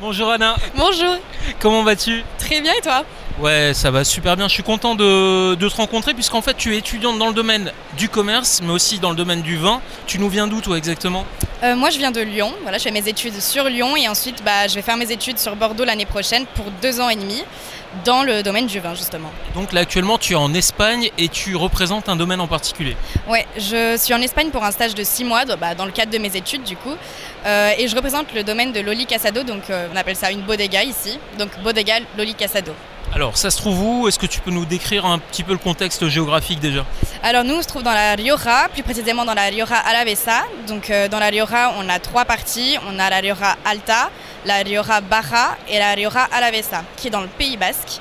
Bonjour 0.00 0.30
Anna. 0.30 0.56
Bonjour. 0.76 1.16
Comment 1.58 1.82
vas-tu? 1.82 2.22
Très 2.38 2.60
bien 2.60 2.72
et 2.72 2.80
toi? 2.80 3.04
Ouais, 3.40 3.72
ça 3.72 3.90
va 3.90 4.04
super 4.04 4.36
bien. 4.36 4.46
Je 4.46 4.52
suis 4.52 4.62
content 4.62 4.94
de, 4.94 5.54
te 5.54 5.76
rencontrer 5.76 6.12
puisqu'en 6.12 6.42
fait 6.42 6.56
tu 6.56 6.74
es 6.74 6.78
étudiante 6.78 7.18
dans 7.18 7.28
le 7.28 7.34
domaine 7.34 7.72
du 7.96 8.08
commerce, 8.08 8.60
mais 8.62 8.72
aussi 8.72 8.98
dans 8.98 9.10
le 9.10 9.16
domaine 9.16 9.42
du 9.42 9.56
vin. 9.56 9.80
Tu 10.06 10.18
nous 10.18 10.28
viens 10.28 10.46
d'où 10.46 10.60
toi 10.60 10.76
exactement? 10.76 11.24
Euh, 11.62 11.74
Moi 11.74 11.90
je 11.90 11.98
viens 11.98 12.10
de 12.10 12.20
Lyon. 12.20 12.52
Voilà, 12.62 12.78
je 12.78 12.84
fais 12.84 12.90
mes 12.90 13.08
études 13.08 13.40
sur 13.40 13.64
Lyon 13.64 13.96
et 13.96 14.08
ensuite 14.08 14.44
bah, 14.44 14.68
je 14.68 14.74
vais 14.74 14.82
faire 14.82 14.96
mes 14.96 15.10
études 15.10 15.38
sur 15.38 15.56
Bordeaux 15.56 15.84
l'année 15.84 16.06
prochaine 16.06 16.46
pour 16.54 16.66
deux 16.82 17.00
ans 17.00 17.08
et 17.08 17.16
demi 17.16 17.42
dans 18.04 18.22
le 18.22 18.42
domaine 18.42 18.66
du 18.66 18.80
vin 18.80 18.94
justement. 18.94 19.30
Donc 19.54 19.72
là 19.72 19.80
actuellement 19.80 20.18
tu 20.18 20.32
es 20.34 20.36
en 20.36 20.52
Espagne 20.54 21.10
et 21.18 21.28
tu 21.28 21.56
représentes 21.56 22.08
un 22.08 22.16
domaine 22.16 22.40
en 22.40 22.46
particulier 22.46 22.96
Ouais, 23.28 23.46
je 23.56 23.96
suis 23.96 24.14
en 24.14 24.20
Espagne 24.20 24.50
pour 24.50 24.64
un 24.64 24.70
stage 24.70 24.94
de 24.94 25.04
six 25.04 25.24
mois 25.24 25.44
bah, 25.44 25.74
dans 25.74 25.84
le 25.86 25.92
cadre 25.92 26.12
de 26.12 26.18
mes 26.18 26.34
études 26.36 26.62
du 26.62 26.76
coup 26.76 26.94
euh, 27.46 27.72
et 27.78 27.88
je 27.88 27.96
représente 27.96 28.34
le 28.34 28.42
domaine 28.42 28.72
de 28.72 28.80
Loli 28.80 29.06
Casado, 29.06 29.42
donc 29.42 29.70
euh, 29.70 29.88
on 29.92 29.96
appelle 29.96 30.16
ça 30.16 30.30
une 30.30 30.42
bodega 30.42 30.82
ici, 30.82 31.18
donc 31.38 31.50
bodega 31.62 32.00
Loli 32.16 32.34
Casado. 32.34 32.72
Alors, 33.14 33.36
ça 33.36 33.50
se 33.50 33.56
trouve 33.56 33.80
où? 33.82 34.08
Est-ce 34.08 34.18
que 34.18 34.26
tu 34.26 34.40
peux 34.40 34.50
nous 34.50 34.64
décrire 34.64 35.06
un 35.06 35.18
petit 35.18 35.42
peu 35.42 35.52
le 35.52 35.58
contexte 35.58 36.08
géographique 36.08 36.60
déjà? 36.60 36.84
Alors, 37.22 37.42
nous, 37.42 37.54
on 37.54 37.62
se 37.62 37.66
trouve 37.66 37.82
dans 37.82 37.92
la 37.92 38.14
Rioja, 38.14 38.68
plus 38.72 38.82
précisément 38.82 39.24
dans 39.24 39.34
la 39.34 39.44
Rioja 39.44 39.76
Alavesa. 39.76 40.42
Donc, 40.68 40.90
euh, 40.90 41.08
dans 41.08 41.18
la 41.18 41.28
Rioja, 41.28 41.72
on 41.78 41.88
a 41.88 41.98
trois 41.98 42.24
parties. 42.24 42.76
On 42.86 42.98
a 42.98 43.10
la 43.10 43.16
Rioja 43.16 43.56
Alta, 43.64 44.10
la 44.44 44.58
Rioja 44.58 45.00
Baja 45.00 45.56
et 45.68 45.78
la 45.78 45.94
Rioja 45.94 46.28
Alavesa, 46.32 46.84
qui 46.96 47.08
est 47.08 47.10
dans 47.10 47.22
le 47.22 47.28
Pays 47.28 47.56
Basque. 47.56 48.00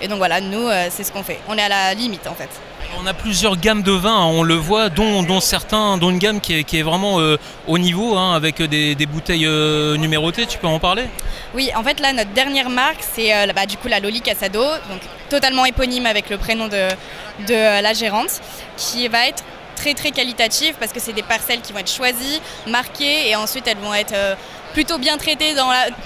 Et 0.00 0.08
donc, 0.08 0.18
voilà, 0.18 0.40
nous, 0.40 0.66
euh, 0.68 0.88
c'est 0.90 1.04
ce 1.04 1.12
qu'on 1.12 1.22
fait. 1.22 1.38
On 1.48 1.56
est 1.56 1.62
à 1.62 1.68
la 1.68 1.94
limite, 1.94 2.26
en 2.26 2.34
fait. 2.34 2.50
On 2.98 3.06
a 3.06 3.14
plusieurs 3.14 3.56
gammes 3.56 3.82
de 3.82 3.92
vins, 3.92 4.16
hein, 4.16 4.24
on 4.24 4.42
le 4.42 4.54
voit, 4.54 4.88
dont, 4.88 5.22
dont 5.22 5.40
une 6.10 6.18
gamme 6.18 6.40
qui 6.40 6.54
est, 6.54 6.82
vraiment 6.82 7.20
euh, 7.20 7.36
au 7.66 7.78
niveau, 7.78 8.16
hein, 8.16 8.34
avec 8.34 8.62
des, 8.62 9.06
bouteilles 9.06 9.46
euh, 9.46 9.96
numérotées. 9.96 10.46
Tu 10.46 10.58
peux 10.58 10.66
en 10.66 10.78
parler? 10.78 11.04
Oui, 11.54 11.70
en 11.76 11.82
fait 11.82 12.00
là, 12.00 12.12
notre 12.12 12.32
dernière 12.32 12.70
marque, 12.70 13.02
c'est 13.14 13.34
euh, 13.34 13.52
bah, 13.54 13.66
du 13.66 13.76
coup 13.76 13.88
la 13.88 14.00
Loli 14.00 14.20
Casado, 14.20 14.62
donc 14.90 15.00
totalement 15.28 15.64
éponyme 15.66 16.06
avec 16.06 16.30
le 16.30 16.38
prénom 16.38 16.68
de, 16.68 16.88
de 17.46 17.82
la 17.82 17.92
gérante, 17.92 18.40
qui 18.76 19.06
va 19.08 19.28
être 19.28 19.44
très 19.76 19.94
très 19.94 20.10
qualitatives 20.10 20.74
parce 20.80 20.92
que 20.92 20.98
c'est 20.98 21.12
des 21.12 21.22
parcelles 21.22 21.60
qui 21.60 21.72
vont 21.72 21.78
être 21.78 21.92
choisies, 21.92 22.40
marquées 22.66 23.28
et 23.28 23.36
ensuite 23.36 23.68
elles 23.68 23.78
vont 23.78 23.94
être 23.94 24.14
euh, 24.14 24.34
plutôt 24.72 24.98
bien 24.98 25.16
traitées 25.16 25.54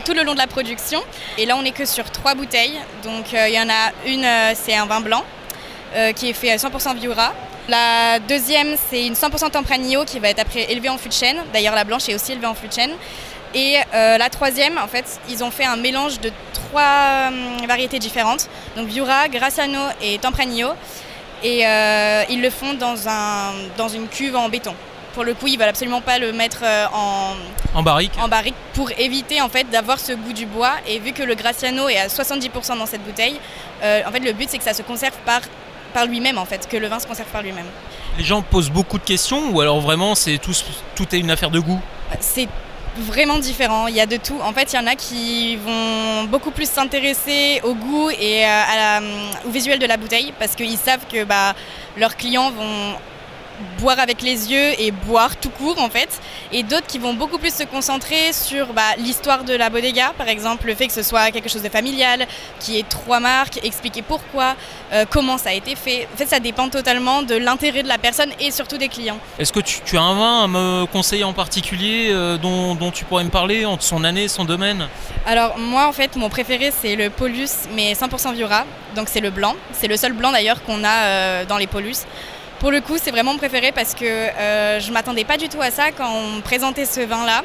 tout 0.04 0.12
le 0.12 0.22
long 0.22 0.34
de 0.34 0.38
la 0.38 0.46
production. 0.46 1.00
Et 1.38 1.46
là 1.46 1.56
on 1.56 1.62
n'est 1.62 1.70
que 1.70 1.86
sur 1.86 2.10
trois 2.10 2.34
bouteilles. 2.34 2.78
Donc 3.02 3.32
euh, 3.32 3.48
il 3.48 3.54
y 3.54 3.60
en 3.60 3.70
a 3.70 3.92
une, 4.06 4.24
euh, 4.24 4.52
c'est 4.54 4.74
un 4.74 4.86
vin 4.86 5.00
blanc 5.00 5.24
euh, 5.94 6.12
qui 6.12 6.30
est 6.30 6.32
fait 6.32 6.50
à 6.50 6.56
100% 6.56 6.96
Viura. 6.96 7.32
La 7.68 8.18
deuxième, 8.18 8.74
c'est 8.88 9.06
une 9.06 9.14
100% 9.14 9.50
Tempranillo 9.50 10.04
qui 10.04 10.18
va 10.18 10.30
être 10.30 10.40
après 10.40 10.70
élevée 10.72 10.88
en 10.88 10.98
fût 10.98 11.08
de 11.08 11.14
chêne. 11.14 11.36
D'ailleurs, 11.52 11.74
la 11.74 11.84
blanche 11.84 12.08
est 12.08 12.14
aussi 12.14 12.32
élevée 12.32 12.46
en 12.46 12.54
fût 12.54 12.68
de 12.68 12.72
chêne. 12.72 12.92
Et 13.54 13.76
euh, 13.94 14.16
la 14.18 14.30
troisième, 14.30 14.78
en 14.78 14.86
fait, 14.86 15.20
ils 15.28 15.42
ont 15.42 15.50
fait 15.50 15.64
un 15.64 15.76
mélange 15.76 16.20
de 16.20 16.30
trois 16.52 17.28
hum, 17.28 17.66
variétés 17.66 17.98
différentes. 17.98 18.48
Donc 18.76 18.88
Viura, 18.88 19.28
Graciano 19.28 19.80
et 20.00 20.18
Tempranillo. 20.18 20.70
Et 21.42 21.66
euh, 21.66 22.24
ils 22.28 22.42
le 22.42 22.50
font 22.50 22.74
dans, 22.74 23.08
un, 23.08 23.52
dans 23.76 23.88
une 23.88 24.08
cuve 24.08 24.36
en 24.36 24.48
béton. 24.48 24.74
Pour 25.14 25.24
le 25.24 25.34
coup, 25.34 25.48
ils 25.48 25.58
veulent 25.58 25.68
absolument 25.68 26.00
pas 26.00 26.18
le 26.18 26.32
mettre 26.32 26.60
euh, 26.62 26.86
en, 26.92 27.34
En 27.74 27.82
barrique 27.82 28.12
en 28.20 28.28
barrique 28.28 28.54
pour 28.74 28.90
éviter 28.96 29.40
en 29.40 29.48
fait 29.48 29.68
d'avoir 29.68 29.98
ce 29.98 30.12
goût 30.12 30.32
du 30.32 30.46
bois. 30.46 30.74
Et 30.86 30.98
vu 30.98 31.12
que 31.12 31.22
le 31.22 31.34
Graciano 31.34 31.88
est 31.88 31.98
à 31.98 32.06
70% 32.06 32.78
dans 32.78 32.86
cette 32.86 33.02
bouteille, 33.02 33.40
euh, 33.82 34.02
en 34.06 34.12
fait 34.12 34.20
le 34.20 34.32
but 34.32 34.48
c'est 34.48 34.58
que 34.58 34.64
ça 34.64 34.74
se 34.74 34.82
conserve 34.82 35.16
par, 35.24 35.40
par 35.90 36.06
lui-même 36.06 36.38
en 36.38 36.44
fait, 36.44 36.68
que 36.68 36.76
le 36.76 36.88
vin 36.88 36.98
se 36.98 37.06
conserve 37.06 37.28
par 37.28 37.42
lui-même. 37.42 37.66
Les 38.18 38.24
gens 38.24 38.42
posent 38.42 38.70
beaucoup 38.70 38.98
de 38.98 39.04
questions 39.04 39.50
ou 39.50 39.60
alors 39.60 39.80
vraiment 39.80 40.14
c'est 40.14 40.38
tout, 40.38 40.52
tout 40.94 41.14
est 41.14 41.18
une 41.18 41.30
affaire 41.30 41.50
de 41.50 41.60
goût? 41.60 41.80
C'est 42.20 42.48
vraiment 42.96 43.38
différent, 43.38 43.86
il 43.86 43.94
y 43.94 44.00
a 44.00 44.06
de 44.06 44.16
tout. 44.16 44.38
En 44.42 44.52
fait, 44.52 44.72
il 44.72 44.76
y 44.76 44.78
en 44.78 44.86
a 44.86 44.96
qui 44.96 45.56
vont 45.56 46.24
beaucoup 46.24 46.50
plus 46.50 46.68
s'intéresser 46.68 47.60
au 47.62 47.74
goût 47.74 48.10
et 48.10 48.44
euh, 48.44 48.48
à 48.48 49.00
la- 49.00 49.06
au 49.46 49.50
visuel 49.50 49.78
de 49.78 49.86
la 49.86 49.96
bouteille 49.96 50.32
parce 50.38 50.56
qu'ils 50.56 50.76
savent 50.76 51.06
que 51.10 51.22
bah, 51.24 51.54
leurs 51.96 52.16
clients 52.16 52.50
vont 52.50 52.94
boire 53.78 53.98
avec 53.98 54.22
les 54.22 54.50
yeux 54.50 54.80
et 54.80 54.90
boire 54.90 55.36
tout 55.36 55.50
court 55.50 55.80
en 55.80 55.88
fait. 55.88 56.20
Et 56.52 56.62
d'autres 56.62 56.86
qui 56.86 56.98
vont 56.98 57.14
beaucoup 57.14 57.38
plus 57.38 57.54
se 57.54 57.64
concentrer 57.64 58.32
sur 58.32 58.72
bah, 58.72 58.82
l'histoire 58.98 59.44
de 59.44 59.54
la 59.54 59.70
bodega 59.70 60.12
par 60.16 60.28
exemple 60.28 60.66
le 60.66 60.74
fait 60.74 60.86
que 60.86 60.92
ce 60.92 61.02
soit 61.02 61.30
quelque 61.30 61.48
chose 61.48 61.62
de 61.62 61.68
familial 61.68 62.26
qui 62.58 62.78
ait 62.78 62.84
trois 62.88 63.20
marques 63.20 63.60
expliquer 63.64 64.02
pourquoi 64.02 64.56
euh, 64.92 65.04
comment 65.08 65.38
ça 65.38 65.50
a 65.50 65.52
été 65.52 65.76
fait. 65.76 66.08
En 66.12 66.16
fait 66.16 66.26
ça 66.26 66.40
dépend 66.40 66.68
totalement 66.68 67.22
de 67.22 67.34
l'intérêt 67.34 67.82
de 67.82 67.88
la 67.88 67.98
personne 67.98 68.30
et 68.40 68.50
surtout 68.50 68.78
des 68.78 68.88
clients. 68.88 69.18
Est-ce 69.38 69.52
que 69.52 69.60
tu, 69.60 69.80
tu 69.84 69.96
as 69.96 70.02
un 70.02 70.14
vin 70.14 70.44
à 70.44 70.46
me 70.48 70.86
conseiller 70.86 71.24
en 71.24 71.32
particulier 71.32 72.10
euh, 72.10 72.36
dont, 72.36 72.74
dont 72.74 72.90
tu 72.90 73.04
pourrais 73.04 73.24
me 73.24 73.30
parler 73.30 73.64
entre 73.64 73.82
son 73.82 74.04
année, 74.04 74.28
son 74.28 74.44
domaine? 74.44 74.88
Alors 75.26 75.58
moi 75.58 75.86
en 75.86 75.92
fait 75.92 76.16
mon 76.16 76.28
préféré 76.28 76.70
c'est 76.70 76.96
le 76.96 77.10
Paulus 77.10 77.50
mais 77.74 77.92
100% 77.92 78.34
Viura, 78.34 78.64
donc 78.94 79.08
c'est 79.08 79.20
le 79.20 79.30
blanc. 79.30 79.54
C'est 79.72 79.88
le 79.88 79.96
seul 79.96 80.12
blanc 80.12 80.32
d'ailleurs 80.32 80.62
qu'on 80.64 80.84
a 80.84 81.04
euh, 81.04 81.44
dans 81.44 81.58
les 81.58 81.66
Paulus. 81.66 82.06
Pour 82.60 82.70
le 82.70 82.80
coup 82.82 82.96
c'est 83.02 83.10
vraiment 83.10 83.32
mon 83.32 83.38
préféré 83.38 83.72
parce 83.72 83.94
que 83.94 84.04
euh, 84.04 84.80
je 84.80 84.92
m'attendais 84.92 85.24
pas 85.24 85.38
du 85.38 85.48
tout 85.48 85.62
à 85.62 85.70
ça 85.70 85.92
quand 85.92 86.10
on 86.12 86.26
me 86.36 86.40
présentait 86.42 86.84
ce 86.84 87.00
vin 87.00 87.24
là. 87.24 87.42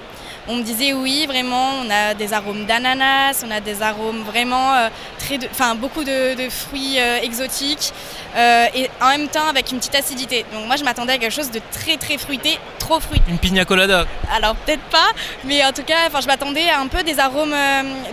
On 0.48 0.56
me 0.58 0.62
disait 0.62 0.92
oui 0.94 1.26
vraiment 1.26 1.70
on 1.84 1.90
a 1.90 2.14
des 2.14 2.34
arômes 2.34 2.66
d'ananas, 2.66 3.42
on 3.48 3.50
a 3.50 3.62
des 3.62 3.82
arômes 3.82 4.22
vraiment 4.24 4.74
euh, 4.76 4.90
très, 5.18 5.38
de- 5.38 5.48
enfin 5.50 5.74
beaucoup 5.74 6.04
de, 6.04 6.34
de 6.36 6.50
fruits 6.50 7.00
euh, 7.00 7.20
exotiques 7.24 7.94
et 8.38 8.90
en 9.02 9.08
même 9.08 9.30
temps 9.30 9.48
avec 9.48 9.72
une 9.72 9.78
petite 9.78 9.96
acidité. 9.96 10.46
Donc 10.54 10.68
moi 10.68 10.76
je 10.76 10.84
m'attendais 10.84 11.14
à 11.14 11.18
quelque 11.18 11.34
chose 11.34 11.50
de 11.50 11.62
très 11.72 11.96
très 11.96 12.18
fruité, 12.18 12.60
trop 12.78 13.00
fruité. 13.00 13.24
Une 13.30 13.40
pina 13.40 13.64
colada 13.64 14.06
Alors 14.36 14.56
peut-être 14.58 14.84
pas, 14.92 15.08
mais 15.46 15.64
en 15.64 15.72
tout 15.72 15.84
cas, 15.84 16.00
enfin, 16.08 16.20
je 16.20 16.28
m'attendais 16.28 16.68
à 16.70 16.80
un 16.82 16.88
peu 16.88 17.02
des 17.04 17.18
arômes 17.22 17.56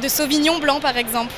de 0.01 0.09
Sauvignon 0.09 0.59
blanc 0.61 0.79
par 0.79 0.97
exemple. 0.97 1.33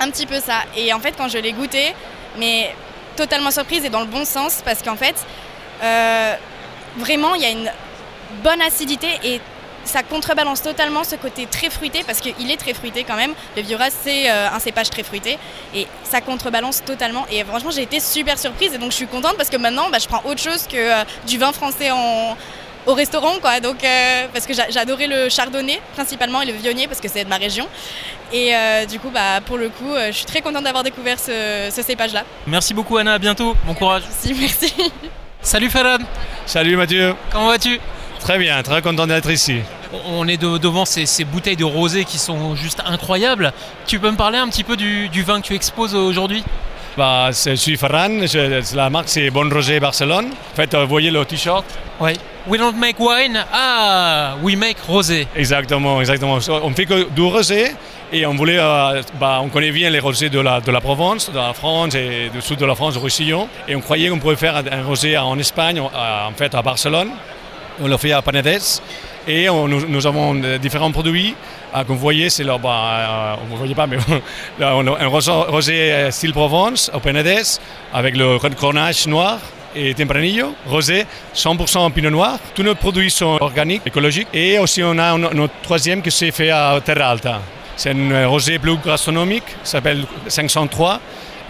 Un 0.00 0.08
petit 0.10 0.24
peu 0.24 0.40
ça. 0.40 0.60
Et 0.74 0.94
en 0.94 0.98
fait, 1.00 1.12
quand 1.18 1.28
je 1.28 1.36
l'ai 1.36 1.52
goûté, 1.52 1.94
mais 2.38 2.74
totalement 3.20 3.50
surprise 3.50 3.84
et 3.84 3.90
dans 3.90 4.00
le 4.00 4.06
bon 4.06 4.24
sens, 4.24 4.62
parce 4.64 4.82
qu'en 4.82 4.96
fait, 4.96 5.14
euh, 5.82 6.34
vraiment, 6.96 7.34
il 7.34 7.42
y 7.42 7.44
a 7.44 7.50
une 7.50 7.70
bonne 8.42 8.62
acidité 8.62 9.08
et 9.22 9.40
ça 9.84 10.02
contrebalance 10.02 10.62
totalement 10.62 11.04
ce 11.04 11.16
côté 11.16 11.46
très 11.46 11.68
fruité, 11.68 12.02
parce 12.06 12.20
qu'il 12.20 12.50
est 12.50 12.56
très 12.56 12.72
fruité 12.72 13.04
quand 13.04 13.16
même. 13.16 13.34
Le 13.56 13.62
Viura, 13.62 13.88
c'est 13.90 14.30
euh, 14.30 14.48
un 14.50 14.58
cépage 14.58 14.88
très 14.88 15.02
fruité, 15.02 15.38
et 15.74 15.86
ça 16.02 16.22
contrebalance 16.22 16.82
totalement. 16.82 17.26
Et 17.30 17.44
franchement, 17.44 17.70
j'ai 17.70 17.82
été 17.82 18.00
super 18.00 18.38
surprise, 18.38 18.72
et 18.74 18.78
donc 18.78 18.90
je 18.90 18.96
suis 18.96 19.06
contente 19.06 19.36
parce 19.36 19.50
que 19.50 19.58
maintenant, 19.58 19.90
bah, 19.90 19.98
je 19.98 20.08
prends 20.08 20.22
autre 20.24 20.40
chose 20.40 20.66
que 20.66 20.76
euh, 20.76 21.04
du 21.26 21.36
vin 21.36 21.52
français 21.52 21.90
en, 21.90 22.36
au 22.86 22.94
restaurant 22.94 23.38
quoi. 23.40 23.60
Donc 23.60 23.82
euh, 23.84 24.26
parce 24.32 24.46
que 24.46 24.54
j'a- 24.54 24.70
j'adorais 24.70 25.06
le 25.06 25.28
chardonnay 25.28 25.80
principalement 25.94 26.42
et 26.42 26.46
le 26.46 26.52
viognier 26.52 26.86
parce 26.88 27.00
que 27.00 27.08
c'est 27.08 27.24
de 27.24 27.28
ma 27.28 27.36
région. 27.36 27.66
Et 28.32 28.54
euh, 28.54 28.86
du 28.86 28.98
coup 29.00 29.10
bah 29.10 29.40
pour 29.44 29.56
le 29.58 29.68
coup 29.68 29.92
euh, 29.94 30.08
je 30.08 30.16
suis 30.16 30.24
très 30.26 30.40
contente 30.40 30.64
d'avoir 30.64 30.82
découvert 30.84 31.18
ce, 31.18 31.68
ce 31.74 31.82
cépage 31.82 32.12
là 32.12 32.24
Merci 32.46 32.74
beaucoup 32.74 32.96
Anna, 32.96 33.14
à 33.14 33.18
bientôt, 33.18 33.56
bon 33.64 33.74
courage. 33.74 34.02
si 34.18 34.32
merci. 34.40 34.72
Salut 35.42 35.70
Ferran, 35.70 35.98
Salut 36.46 36.76
Mathieu, 36.76 37.14
comment 37.32 37.48
vas-tu? 37.48 37.80
Très 38.20 38.38
bien, 38.38 38.62
très 38.62 38.82
content 38.82 39.06
d'être 39.06 39.30
ici. 39.30 39.60
On 40.06 40.28
est 40.28 40.36
de- 40.36 40.58
devant 40.58 40.84
ces, 40.84 41.06
ces 41.06 41.24
bouteilles 41.24 41.56
de 41.56 41.64
rosé 41.64 42.04
qui 42.04 42.18
sont 42.18 42.54
juste 42.54 42.80
incroyables. 42.84 43.52
Tu 43.86 43.98
peux 43.98 44.10
me 44.10 44.16
parler 44.16 44.36
un 44.38 44.48
petit 44.48 44.62
peu 44.62 44.76
du, 44.76 45.08
du 45.08 45.22
vin 45.22 45.40
que 45.40 45.46
tu 45.46 45.54
exposes 45.54 45.94
aujourd'hui? 45.94 46.44
Bah, 46.96 47.30
je 47.32 47.54
suis 47.54 47.76
Ferran, 47.76 48.26
je- 48.26 48.76
la 48.76 48.90
marque 48.90 49.08
c'est 49.08 49.30
Bon 49.30 49.48
Rosé 49.48 49.78
Barcelone. 49.80 50.26
En 50.52 50.56
fait, 50.56 50.74
vous 50.74 50.86
voyez 50.88 51.10
le 51.10 51.24
t-shirt 51.24 51.64
Oui. 52.00 52.12
We 52.48 52.58
don't 52.58 52.74
make 52.76 52.98
wine, 52.98 53.38
ah, 53.52 54.34
we 54.42 54.56
make 54.56 54.78
rosé. 54.88 55.26
Exactement, 55.36 56.00
exactement. 56.00 56.38
On 56.62 56.70
fait 56.70 56.86
que 56.86 57.08
du 57.10 57.20
rosé 57.22 57.72
et 58.12 58.24
on 58.26 58.34
voulait, 58.34 58.58
euh, 58.58 59.02
bah, 59.20 59.40
on 59.42 59.48
connaît 59.50 59.70
bien 59.70 59.90
les 59.90 59.98
rosés 60.00 60.30
de 60.30 60.40
la, 60.40 60.60
de 60.60 60.70
la 60.72 60.80
Provence, 60.80 61.30
de 61.30 61.36
la 61.36 61.52
France 61.52 61.94
et 61.94 62.30
du 62.32 62.40
sud 62.40 62.58
de 62.58 62.64
la 62.64 62.74
France, 62.74 62.94
du 62.94 62.98
Roussillon. 62.98 63.46
Et 63.68 63.76
on 63.76 63.80
croyait 63.80 64.08
qu'on 64.08 64.18
pouvait 64.18 64.36
faire 64.36 64.56
un 64.56 64.82
rosé 64.82 65.16
en 65.18 65.38
Espagne, 65.38 65.78
euh, 65.80 66.28
en 66.28 66.32
fait 66.32 66.54
à 66.54 66.62
Barcelone. 66.62 67.10
On 67.82 67.86
l'a 67.86 67.98
fait 67.98 68.12
à 68.12 68.22
Penedès 68.22 68.80
et 69.26 69.48
nous, 69.48 70.06
avons 70.06 70.42
euh, 70.42 70.58
différents 70.58 70.90
produits. 70.92 71.34
Comme 71.72 71.84
vous 71.86 71.96
voyez, 71.96 72.30
c'est 72.30 72.44
là, 72.44 72.58
bah, 72.58 72.70
euh, 72.70 73.34
vous 73.48 73.56
voyez 73.56 73.74
pas, 73.74 73.86
mais 73.86 73.96
là, 74.58 74.74
on 74.76 74.86
a 74.86 75.02
un 75.02 75.06
rosé, 75.06 75.72
euh, 75.72 76.10
style 76.10 76.32
Provence 76.32 76.90
au 76.92 76.98
Penedès 76.98 77.60
avec 77.92 78.16
le 78.16 78.38
grenache 78.54 79.06
noir 79.06 79.38
et 79.74 79.94
Tempranillo, 79.94 80.54
rosé, 80.66 81.06
100% 81.34 81.92
pinot 81.92 82.10
noir. 82.10 82.38
Tous 82.54 82.62
nos 82.62 82.74
produits 82.74 83.10
sont 83.10 83.38
organiques, 83.40 83.82
écologiques. 83.86 84.28
Et 84.34 84.58
aussi, 84.58 84.82
on 84.82 84.98
a 84.98 85.16
notre 85.16 85.54
troisième 85.62 86.02
qui 86.02 86.10
s'est 86.10 86.32
fait 86.32 86.50
à 86.50 86.80
Terra 86.84 87.10
Alta. 87.10 87.40
C'est 87.76 87.90
un 87.90 88.10
euh, 88.10 88.28
rosé 88.28 88.58
plus 88.58 88.76
gastronomique, 88.84 89.44
s'appelle 89.62 90.04
503. 90.26 91.00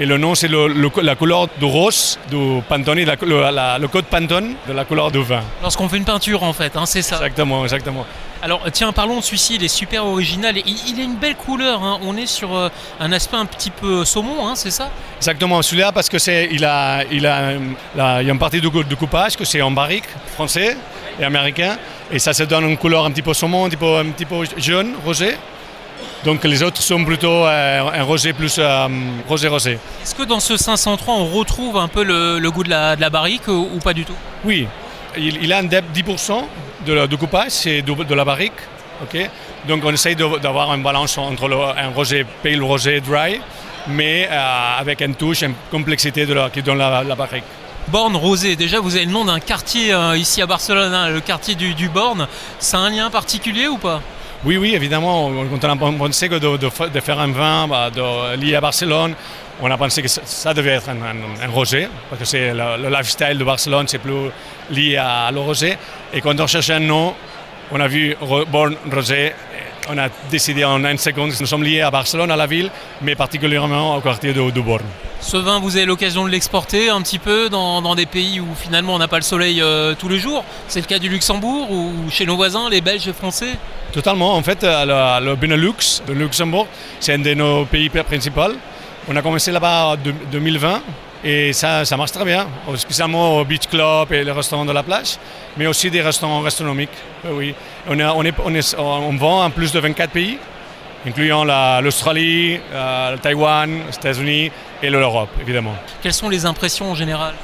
Et 0.02 0.06
le 0.06 0.16
nom, 0.16 0.34
c'est 0.34 0.48
le- 0.48 0.66
le- 0.68 0.90
la 1.02 1.14
couleur 1.14 1.46
du 1.58 1.64
rose, 1.66 2.18
du 2.30 2.62
Pantone, 2.66 3.00
la- 3.04 3.16
le, 3.20 3.50
la- 3.54 3.78
le 3.78 3.86
code 3.86 4.06
Pantone 4.06 4.54
de 4.66 4.72
la 4.72 4.86
couleur 4.86 5.10
du 5.10 5.22
vin. 5.22 5.42
Lorsqu'on 5.60 5.90
fait 5.90 5.98
une 5.98 6.04
peinture 6.06 6.42
en 6.42 6.54
fait, 6.54 6.74
hein, 6.74 6.86
c'est 6.86 7.02
ça. 7.02 7.16
Exactement, 7.16 7.62
exactement. 7.64 8.06
Alors 8.42 8.62
tiens, 8.72 8.90
parlons 8.92 9.18
de 9.18 9.22
celui-ci, 9.22 9.56
il 9.56 9.64
est 9.64 9.68
super 9.68 10.06
original 10.06 10.56
il, 10.56 10.74
il 10.88 10.98
a 11.00 11.04
une 11.04 11.16
belle 11.16 11.34
couleur. 11.36 11.82
hein. 11.82 11.98
On 12.02 12.16
est 12.16 12.24
sur 12.24 12.56
euh, 12.56 12.70
un 12.98 13.12
aspect 13.12 13.36
un 13.36 13.44
petit 13.44 13.68
peu 13.70 14.06
saumon, 14.06 14.48
hein, 14.48 14.54
c'est 14.54 14.70
ça? 14.70 14.88
Exactement, 15.18 15.60
celui-là 15.60 15.92
parce 15.92 16.08
que 16.08 16.18
c'est, 16.18 16.48
il 16.50 16.64
a, 16.64 17.04
il 17.10 17.26
a, 17.26 17.52
là, 17.94 18.22
il 18.22 18.26
y 18.26 18.30
a 18.30 18.32
une 18.32 18.38
partie 18.38 18.62
du 18.62 18.70
coupage 18.96 19.36
que 19.36 19.44
c'est 19.44 19.60
en 19.60 19.70
barrique 19.70 20.08
français 20.34 20.78
et 21.20 21.24
américain 21.24 21.76
et 22.10 22.18
ça 22.18 22.32
se 22.32 22.44
donne 22.44 22.64
une 22.64 22.78
couleur 22.78 23.04
un 23.04 23.10
petit 23.10 23.20
peu 23.20 23.34
saumon, 23.34 23.66
un 23.66 23.68
petit 23.68 23.76
peu, 23.76 23.98
un 23.98 24.06
petit 24.06 24.24
peu 24.24 24.36
jaune, 24.56 24.94
rosé. 25.04 25.36
Donc 26.24 26.44
les 26.44 26.62
autres 26.62 26.82
sont 26.82 27.04
plutôt 27.04 27.46
euh, 27.46 27.80
un 27.94 28.02
rosé 28.02 28.32
plus 28.32 28.56
euh, 28.58 28.88
rosé-rosé. 29.28 29.78
Est-ce 30.02 30.14
que 30.14 30.22
dans 30.24 30.40
ce 30.40 30.56
503, 30.56 31.14
on 31.14 31.26
retrouve 31.26 31.76
un 31.78 31.88
peu 31.88 32.02
le, 32.04 32.38
le 32.38 32.50
goût 32.50 32.62
de 32.64 32.70
la, 32.70 32.96
de 32.96 33.00
la 33.00 33.10
barrique 33.10 33.48
ou, 33.48 33.68
ou 33.74 33.78
pas 33.78 33.92
du 33.94 34.04
tout? 34.04 34.14
Oui, 34.44 34.66
il, 35.16 35.42
il 35.42 35.52
a 35.52 35.58
un 35.58 35.62
depth 35.64 35.86
10% 35.96 36.42
de, 36.86 37.06
de 37.06 37.16
coupage, 37.16 37.50
c'est 37.50 37.82
de, 37.82 37.92
de 38.04 38.14
la 38.14 38.24
barrique. 38.24 38.52
ok? 39.02 39.30
Donc 39.68 39.82
on 39.84 39.92
essaye 39.92 40.16
d'avoir 40.16 40.72
une 40.74 40.82
balance 40.82 41.16
entre 41.18 41.48
le- 41.48 41.56
un 41.56 41.88
rosé 41.94 42.24
pale, 42.42 42.62
rosé 42.62 43.00
dry, 43.00 43.40
mais 43.88 44.28
euh, 44.30 44.78
avec 44.78 45.00
une 45.00 45.14
touche, 45.14 45.42
une 45.42 45.54
complexité 45.70 46.26
de 46.26 46.34
la, 46.34 46.50
qui 46.50 46.62
donne 46.62 46.78
la, 46.78 47.02
la 47.02 47.14
barrique. 47.14 47.44
Borne 47.88 48.14
Rosé, 48.14 48.56
déjà 48.56 48.78
vous 48.78 48.94
avez 48.94 49.06
le 49.06 49.10
nom 49.10 49.24
d'un 49.24 49.40
quartier 49.40 49.92
euh, 49.92 50.16
ici 50.16 50.40
à 50.42 50.46
Barcelone, 50.46 50.92
hein, 50.92 51.08
le 51.08 51.20
quartier 51.20 51.54
du, 51.54 51.74
du 51.74 51.88
Borne. 51.88 52.26
C'est 52.58 52.76
un 52.76 52.90
lien 52.90 53.10
particulier 53.10 53.66
ou 53.68 53.78
pas? 53.78 54.00
Oui, 54.44 54.56
oui, 54.56 54.74
évidemment. 54.74 55.30
Quand 55.60 55.68
on 55.68 55.70
a 55.72 55.76
pensé 55.98 56.28
que 56.28 56.36
de, 56.36 56.56
de 56.56 56.68
fa- 56.70 56.88
de 56.88 57.00
faire 57.00 57.18
un 57.20 57.30
vin 57.30 57.68
bah, 57.68 57.90
de- 57.90 58.36
lié 58.36 58.54
à 58.54 58.60
Barcelone, 58.60 59.14
on 59.60 59.70
a 59.70 59.76
pensé 59.76 60.00
que 60.00 60.08
ça, 60.08 60.54
devait 60.54 60.70
être 60.76 60.88
un, 60.88 61.50
rosé, 61.50 61.88
parce 62.08 62.20
que 62.20 62.24
c'est 62.26 62.52
le, 62.54 62.82
le 62.82 62.88
lifestyle 62.88 63.36
de 63.36 63.44
Barcelone, 63.44 63.86
c'est 63.86 63.98
plus 63.98 64.30
lié 64.70 64.96
à 64.96 65.30
le 65.30 65.40
rosé. 65.40 65.76
Et 66.14 66.22
quand 66.22 66.38
on 66.40 66.46
cherchait 66.46 66.72
un 66.74 66.80
nom, 66.80 67.14
on 67.70 67.78
a 67.80 67.86
vu 67.86 68.16
Born 68.50 68.74
Rosé. 68.90 69.32
On 69.88 69.98
a 69.98 70.08
décidé 70.30 70.64
en 70.64 70.84
une 70.84 70.98
seconde, 70.98 71.32
nous 71.40 71.46
sommes 71.46 71.64
liés 71.64 71.80
à 71.80 71.90
Barcelone, 71.90 72.30
à 72.30 72.36
la 72.36 72.46
ville, 72.46 72.70
mais 73.02 73.14
particulièrement 73.14 73.96
au 73.96 74.00
quartier 74.00 74.32
de, 74.32 74.50
de. 74.50 74.62
Ce 75.20 75.36
vin, 75.36 75.58
vous 75.58 75.76
avez 75.76 75.86
l'occasion 75.86 76.24
de 76.24 76.30
l'exporter 76.30 76.90
un 76.90 77.00
petit 77.02 77.18
peu 77.18 77.48
dans, 77.48 77.82
dans 77.82 77.94
des 77.94 78.06
pays 78.06 78.40
où 78.40 78.46
finalement 78.54 78.94
on 78.94 78.98
n'a 78.98 79.08
pas 79.08 79.16
le 79.16 79.22
soleil 79.22 79.60
euh, 79.60 79.94
tous 79.98 80.08
les 80.08 80.18
jours? 80.18 80.44
C'est 80.68 80.80
le 80.80 80.86
cas 80.86 80.98
du 80.98 81.08
Luxembourg 81.08 81.70
ou 81.70 81.92
chez 82.10 82.24
nos 82.26 82.36
voisins, 82.36 82.68
les 82.70 82.80
Belges 82.80 83.08
et 83.08 83.12
Français? 83.12 83.56
Totalement. 83.92 84.34
En 84.36 84.42
fait, 84.42 84.62
euh, 84.64 85.18
le, 85.20 85.26
le 85.30 85.36
Benelux, 85.36 86.02
le 86.08 86.14
Luxembourg, 86.14 86.66
c'est 87.00 87.14
un 87.14 87.18
de 87.18 87.34
nos 87.34 87.64
pays 87.64 87.88
principaux. 87.88 88.52
On 89.08 89.16
a 89.16 89.22
commencé 89.22 89.50
là-bas 89.50 89.86
en 89.86 89.96
deux- 89.96 90.14
2020 90.30 90.82
Et 91.22 91.52
ça, 91.52 91.84
ça 91.84 91.96
marche 91.96 92.12
très 92.12 92.24
bien, 92.24 92.46
spécialement 92.76 93.38
au 93.38 93.44
beach 93.44 93.66
club 93.68 94.10
et 94.12 94.24
les 94.24 94.32
restaurants 94.32 94.64
de 94.64 94.72
la 94.72 94.82
plage, 94.82 95.18
mais 95.56 95.66
aussi 95.66 95.90
des 95.90 96.00
restaurants 96.00 96.42
gastronomiques. 96.42 96.88
Oui. 97.24 97.54
On, 97.88 98.00
on, 98.00 98.24
est, 98.24 98.32
on, 98.42 98.54
est, 98.54 98.74
on, 98.78 99.16
vend 99.16 99.44
en 99.44 99.50
plus 99.50 99.70
de 99.70 99.80
24 99.80 100.10
pays, 100.10 100.38
incluant 101.06 101.44
l'Australie, 101.82 102.58
le 102.72 103.16
Taïwan, 103.18 103.70
les 103.86 103.94
États-Unis 103.94 104.50
et 104.82 104.88
l'Europe, 104.88 105.30
évidemment. 105.42 105.74
Quelles 106.02 106.14
sont 106.14 106.30
les 106.30 106.46
impressions 106.46 106.90
en 106.90 106.94
général? 106.94 107.34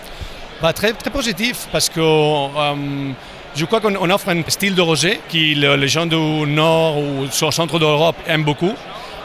Bah, 0.63 0.73
très, 0.73 0.95
très 0.95 1.11
positif, 1.11 1.69
parce 1.71 1.91
que 1.91 2.01
euh, 2.01 3.13
je 3.55 3.65
crois 3.67 3.81
qu'on 3.81 4.11
offre 4.11 4.31
un 4.31 4.43
style 4.49 4.75
de 4.75 4.81
rosé 4.81 5.21
que 5.31 5.37
les 5.77 5.89
gens 5.89 6.07
du 6.07 6.17
nord 6.17 6.97
ou 6.99 7.27
du 7.27 7.53
centre 7.53 7.79
d'Europe 7.79 8.17
aiment 8.27 8.45
beaucoup. 8.45 8.73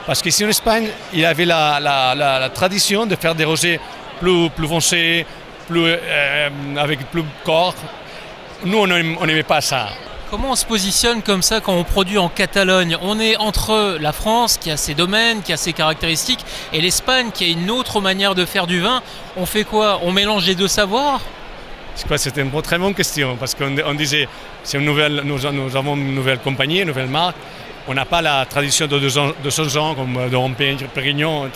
Parce 0.05 0.21
qu'ici 0.21 0.43
en 0.43 0.49
Espagne, 0.49 0.87
il 1.13 1.19
y 1.19 1.25
avait 1.25 1.45
la, 1.45 1.79
la, 1.79 2.15
la, 2.15 2.49
tradition 2.49 3.05
de 3.05 3.15
faire 3.15 3.35
des 3.35 3.45
rosés 3.45 3.79
plus, 4.21 4.49
plus 4.51 4.67
foncés, 4.67 5.25
plus, 5.67 5.83
euh, 5.85 6.49
avec 6.77 6.99
plus 7.11 7.23
de 7.23 7.27
corps. 7.43 7.75
Nous, 8.63 8.77
on 8.77 8.87
n'aimait 8.87 9.43
pas 9.43 9.61
ça. 9.61 9.89
Comment 10.29 10.51
on 10.51 10.55
se 10.55 10.65
positionne 10.65 11.21
comme 11.21 11.41
ça 11.41 11.59
quand 11.59 11.73
on 11.73 11.83
produit 11.83 12.17
en 12.17 12.29
Catalogne? 12.29 12.95
On 13.01 13.19
est 13.19 13.35
entre 13.35 13.97
la 13.99 14.13
France 14.13 14.57
qui 14.57 14.71
a 14.71 14.77
ses 14.77 14.93
domaines, 14.93 15.41
qui 15.41 15.51
a 15.51 15.57
ses 15.57 15.73
caractéristiques, 15.73 16.45
et 16.71 16.79
l'Espagne 16.79 17.31
qui 17.33 17.43
a 17.43 17.47
une 17.47 17.69
autre 17.69 17.99
manière 17.99 18.33
de 18.33 18.45
faire 18.45 18.67
du 18.67 18.79
vin. 18.79 19.01
On 19.35 19.45
fait 19.45 19.65
quoi? 19.65 19.99
On 20.03 20.11
mélange 20.13 20.45
les 20.45 20.55
deux 20.55 20.69
savoirs? 20.69 21.19
C'était 21.95 22.41
une 22.41 22.61
très 22.61 22.77
bonne 22.77 22.93
question 22.93 23.35
parce 23.35 23.55
qu'on 23.55 23.93
disait, 23.93 24.27
c'est 24.63 24.77
une 24.77 24.85
nouvelle, 24.85 25.21
nous, 25.25 25.45
avons 25.45 25.95
une 25.95 26.15
nouvelle 26.15 26.39
compagnie, 26.39 26.79
une 26.79 26.87
nouvelle 26.87 27.07
marque. 27.09 27.35
On 27.87 27.93
n'a 27.93 28.05
pas 28.05 28.21
la 28.21 28.45
tradition 28.45 28.87
de 28.87 28.99
200 28.99 29.75
ans 29.75 29.95
comme 29.95 30.13
de 30.13 30.85
Pérignon, 30.93 31.49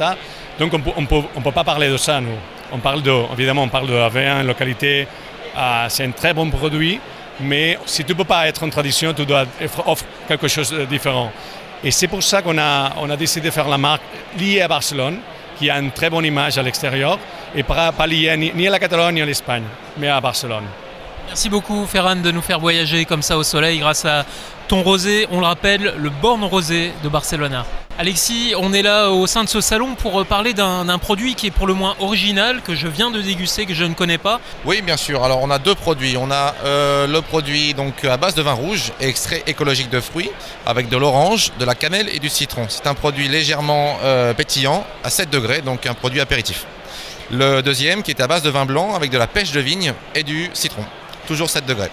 donc 0.60 0.74
on 0.74 1.01
ne 1.01 1.07
peut, 1.07 1.51
pas 1.51 1.63
parler 1.63 1.89
de 1.89 1.98
ça. 1.98 2.19
Nous. 2.19 2.38
On 2.72 2.79
parle 2.79 3.01
de, 3.01 3.12
évidemment, 3.34 3.63
on 3.63 3.69
parle 3.69 3.88
de 3.88 3.93
la 3.93 4.43
localité. 4.43 5.07
Ah, 5.55 5.86
c'est 5.89 6.03
un 6.03 6.12
très 6.12 6.34
bon 6.34 6.50
produit, 6.50 7.00
mais 7.39 7.77
si 7.86 8.03
tu 8.03 8.12
ne 8.12 8.17
peux 8.17 8.24
pas 8.24 8.48
être 8.48 8.63
en 8.63 8.69
tradition, 8.69 9.13
tu 9.13 9.25
dois 9.25 9.45
offrir 9.86 10.10
quelque 10.27 10.48
chose 10.48 10.72
de 10.72 10.86
différent. 10.86 11.31
Et 11.84 11.91
c'est 11.91 12.07
pour 12.07 12.24
ça 12.24 12.41
qu'on 12.41 12.57
a, 12.57 13.17
décidé 13.17 13.48
de 13.48 13.53
faire 13.53 13.69
la 13.69 13.77
marque 13.77 14.01
liée 14.38 14.62
à 14.62 14.67
Barcelone, 14.67 15.19
qui 15.57 15.69
a 15.69 15.79
une 15.79 15.91
très 15.91 16.10
bonne 16.10 16.25
image 16.25 16.57
à 16.57 16.63
l'extérieur 16.63 17.17
et 17.55 17.63
pas, 17.63 17.91
pas 17.91 18.07
liée 18.07 18.36
ni 18.38 18.67
à 18.67 18.72
la 18.72 18.79
Catalogne 18.79 19.15
ni 19.15 19.22
à 19.22 19.25
l'Espagne, 19.25 19.63
mais 19.98 20.10
à 20.10 20.19
Barcelone. 20.19 20.65
Merci 21.27 21.50
beaucoup 21.50 21.86
Ferran 21.86 22.17
de 22.17 22.31
nous 22.31 22.41
faire 22.41 22.60
voyager 22.60 23.05
comme 23.05 23.22
ça 23.22 23.38
au 23.38 23.43
soleil 23.43 23.79
grâce 23.79 24.05
à 24.05 24.25
ton 24.67 24.81
rosé, 24.81 25.27
on 25.31 25.39
le 25.39 25.45
rappelle, 25.45 25.93
le 25.98 26.10
Born 26.10 26.43
Rosé 26.43 26.91
de 27.03 27.10
Barcelona. 27.10 27.65
Alexis, 27.97 28.53
on 28.57 28.73
est 28.73 28.81
là 28.81 29.09
au 29.09 29.25
sein 29.25 29.45
de 29.45 29.49
ce 29.49 29.61
salon 29.61 29.95
pour 29.95 30.25
parler 30.25 30.53
d'un 30.53 30.97
produit 30.97 31.33
qui 31.33 31.47
est 31.47 31.51
pour 31.51 31.65
le 31.65 31.73
moins 31.73 31.95
original, 32.01 32.61
que 32.61 32.75
je 32.75 32.89
viens 32.89 33.09
de 33.09 33.21
déguster, 33.21 33.65
que 33.65 33.73
je 33.73 33.85
ne 33.85 33.93
connais 33.93 34.17
pas. 34.17 34.41
Oui, 34.65 34.81
bien 34.81 34.97
sûr. 34.97 35.23
Alors, 35.23 35.41
on 35.41 35.49
a 35.49 35.59
deux 35.59 35.75
produits. 35.75 36.17
On 36.17 36.29
a 36.29 36.53
euh, 36.65 37.07
le 37.07 37.21
produit 37.21 37.73
à 38.03 38.17
base 38.17 38.35
de 38.35 38.41
vin 38.41 38.51
rouge, 38.51 38.91
extrait 38.99 39.43
écologique 39.47 39.89
de 39.89 40.01
fruits, 40.01 40.29
avec 40.65 40.89
de 40.89 40.97
l'orange, 40.97 41.53
de 41.57 41.63
la 41.63 41.73
cannelle 41.73 42.09
et 42.13 42.19
du 42.19 42.27
citron. 42.27 42.65
C'est 42.67 42.85
un 42.85 42.95
produit 42.95 43.29
légèrement 43.29 43.97
euh, 44.03 44.33
pétillant, 44.33 44.85
à 45.05 45.09
7 45.09 45.29
degrés, 45.29 45.61
donc 45.61 45.85
un 45.85 45.93
produit 45.93 46.19
apéritif. 46.19 46.65
Le 47.31 47.61
deuxième 47.61 48.03
qui 48.03 48.11
est 48.11 48.19
à 48.19 48.27
base 48.27 48.43
de 48.43 48.49
vin 48.49 48.65
blanc, 48.65 48.93
avec 48.93 49.09
de 49.09 49.17
la 49.17 49.27
pêche 49.27 49.53
de 49.53 49.61
vigne 49.61 49.93
et 50.13 50.23
du 50.23 50.49
citron. 50.53 50.83
Toujours 51.27 51.49
7 51.49 51.65
degrés. 51.65 51.91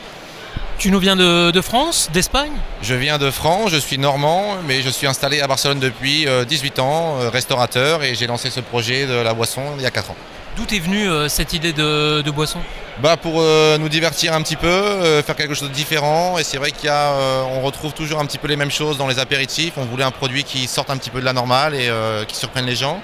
Tu 0.83 0.91
nous 0.91 0.99
viens 0.99 1.15
de, 1.15 1.61
France, 1.61 2.11
d'Espagne 2.13 2.51
Je 2.83 2.97
viens 2.97 3.17
de 3.17 3.31
France, 3.31 3.71
je 3.71 3.77
suis 3.77 3.99
normand, 3.99 4.57
mais 4.67 4.83
je 4.83 4.91
suis 4.91 5.07
installé 5.07 5.41
à 5.41 5.47
Barcelone 5.47 5.79
depuis 5.79 6.27
18 6.49 6.79
euh, 6.79 6.83
ans, 6.83 7.21
euh, 7.21 7.29
restaurateur, 7.29 8.03
et 8.03 8.17
j'ai 8.17 8.27
lancé 8.27 8.51
ce 8.51 8.59
projet 8.59 9.07
de 9.07 9.15
la 9.15 9.33
boisson 9.33 9.63
il 9.77 9.83
y 9.83 9.87
a 9.87 9.93
4 9.93 10.11
ans. 10.11 10.17
D'où 10.57 10.65
est 10.75 10.81
venue 10.81 11.09
euh, 11.09 11.29
cette 11.29 11.53
idée 11.53 11.73
de, 11.73 12.29
boisson? 12.33 12.59
Bah 12.99 13.17
Pour 13.17 13.43
nous 13.79 13.89
divertir 13.89 14.35
un 14.35 14.43
petit 14.43 14.57
peu, 14.57 15.23
faire 15.25 15.37
quelque 15.37 15.55
chose 15.55 15.69
de 15.69 15.75
différent. 15.75 16.37
Et 16.39 16.43
c'est 16.43 16.59
vrai 16.59 16.73
qu'on 16.73 17.61
retrouve 17.61 17.93
toujours 17.93 18.19
un 18.19 18.27
petit 18.27 18.39
peu 18.39 18.49
les 18.49 18.57
mêmes 18.57 18.73
choses 18.73 18.99
dans 18.99 19.07
les 19.07 19.21
apéritifs. 19.21 19.75
On 19.77 19.85
voulait 19.85 20.03
un 20.03 20.11
produit 20.11 20.43
qui 20.43 20.67
sorte 20.67 20.91
un 20.91 20.97
petit 20.97 21.11
peu 21.11 21.21
de 21.21 21.25
la 21.25 21.33
normale 21.33 21.75
et 21.75 21.91
qui 22.27 22.37
surprenne 22.37 22.67
les 22.67 22.75
gens. 22.75 23.01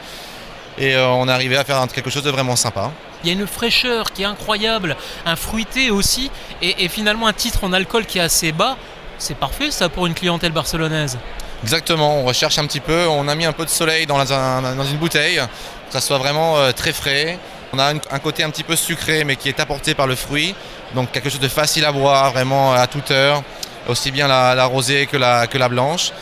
Et 0.78 0.94
on 0.96 1.26
est 1.26 1.32
arrivé 1.32 1.56
à 1.56 1.64
faire 1.64 1.86
quelque 1.88 2.10
chose 2.10 2.22
de 2.22 2.30
vraiment 2.30 2.54
sympa. 2.54 2.90
Il 3.22 3.28
y 3.28 3.30
a 3.30 3.38
une 3.38 3.46
fraîcheur 3.46 4.12
qui 4.12 4.22
est 4.22 4.26
incroyable, 4.26 4.96
un 5.26 5.36
fruité 5.36 5.90
aussi, 5.90 6.30
et, 6.62 6.88
finalement 6.88 7.26
un 7.26 7.32
titre 7.32 7.64
en 7.64 7.72
alcool 7.72 8.06
qui 8.06 8.18
est 8.18 8.22
assez 8.22 8.52
bas. 8.52 8.76
C'est 9.18 9.36
parfait 9.36 9.70
ça 9.70 9.88
pour 9.88 10.06
une 10.06 10.14
clientèle 10.14 10.52
barcelonaise. 10.52 11.18
Exactement, 11.64 12.20
on 12.20 12.24
recherche 12.24 12.58
un 12.58 12.66
petit 12.66 12.80
peu, 12.80 13.06
on 13.08 13.26
a 13.26 13.34
mis 13.34 13.44
un 13.44 13.52
peu 13.52 13.64
de 13.64 13.70
soleil 13.70 14.06
dans, 14.06 14.24
une 14.24 14.96
bouteille, 14.98 15.36
que 15.36 15.92
ça 15.92 16.00
soit 16.00 16.18
vraiment 16.18 16.56
euh, 16.56 16.70
très 16.70 16.92
frais. 16.92 17.38
On 17.72 17.78
a 17.78 17.92
un, 17.92 18.18
côté 18.18 18.44
un 18.44 18.50
petit 18.50 18.62
peu 18.62 18.76
sucré 18.76 19.24
mais 19.24 19.36
qui 19.36 19.48
est 19.48 19.60
apporté 19.60 19.94
par 19.94 20.06
le 20.06 20.14
fruit, 20.14 20.54
donc 20.94 21.10
quelque 21.10 21.28
chose 21.28 21.40
de 21.40 21.48
facile 21.48 21.84
à 21.84 21.92
boire, 21.92 22.32
vraiment 22.32 22.72
à 22.72 22.86
toute 22.86 23.10
heure, 23.10 23.42
aussi 23.88 24.10
bien 24.10 24.28
la, 24.28 24.64
rosée 24.66 25.06
que 25.06 25.16
la, 25.16 25.68
blanche. 25.68 26.12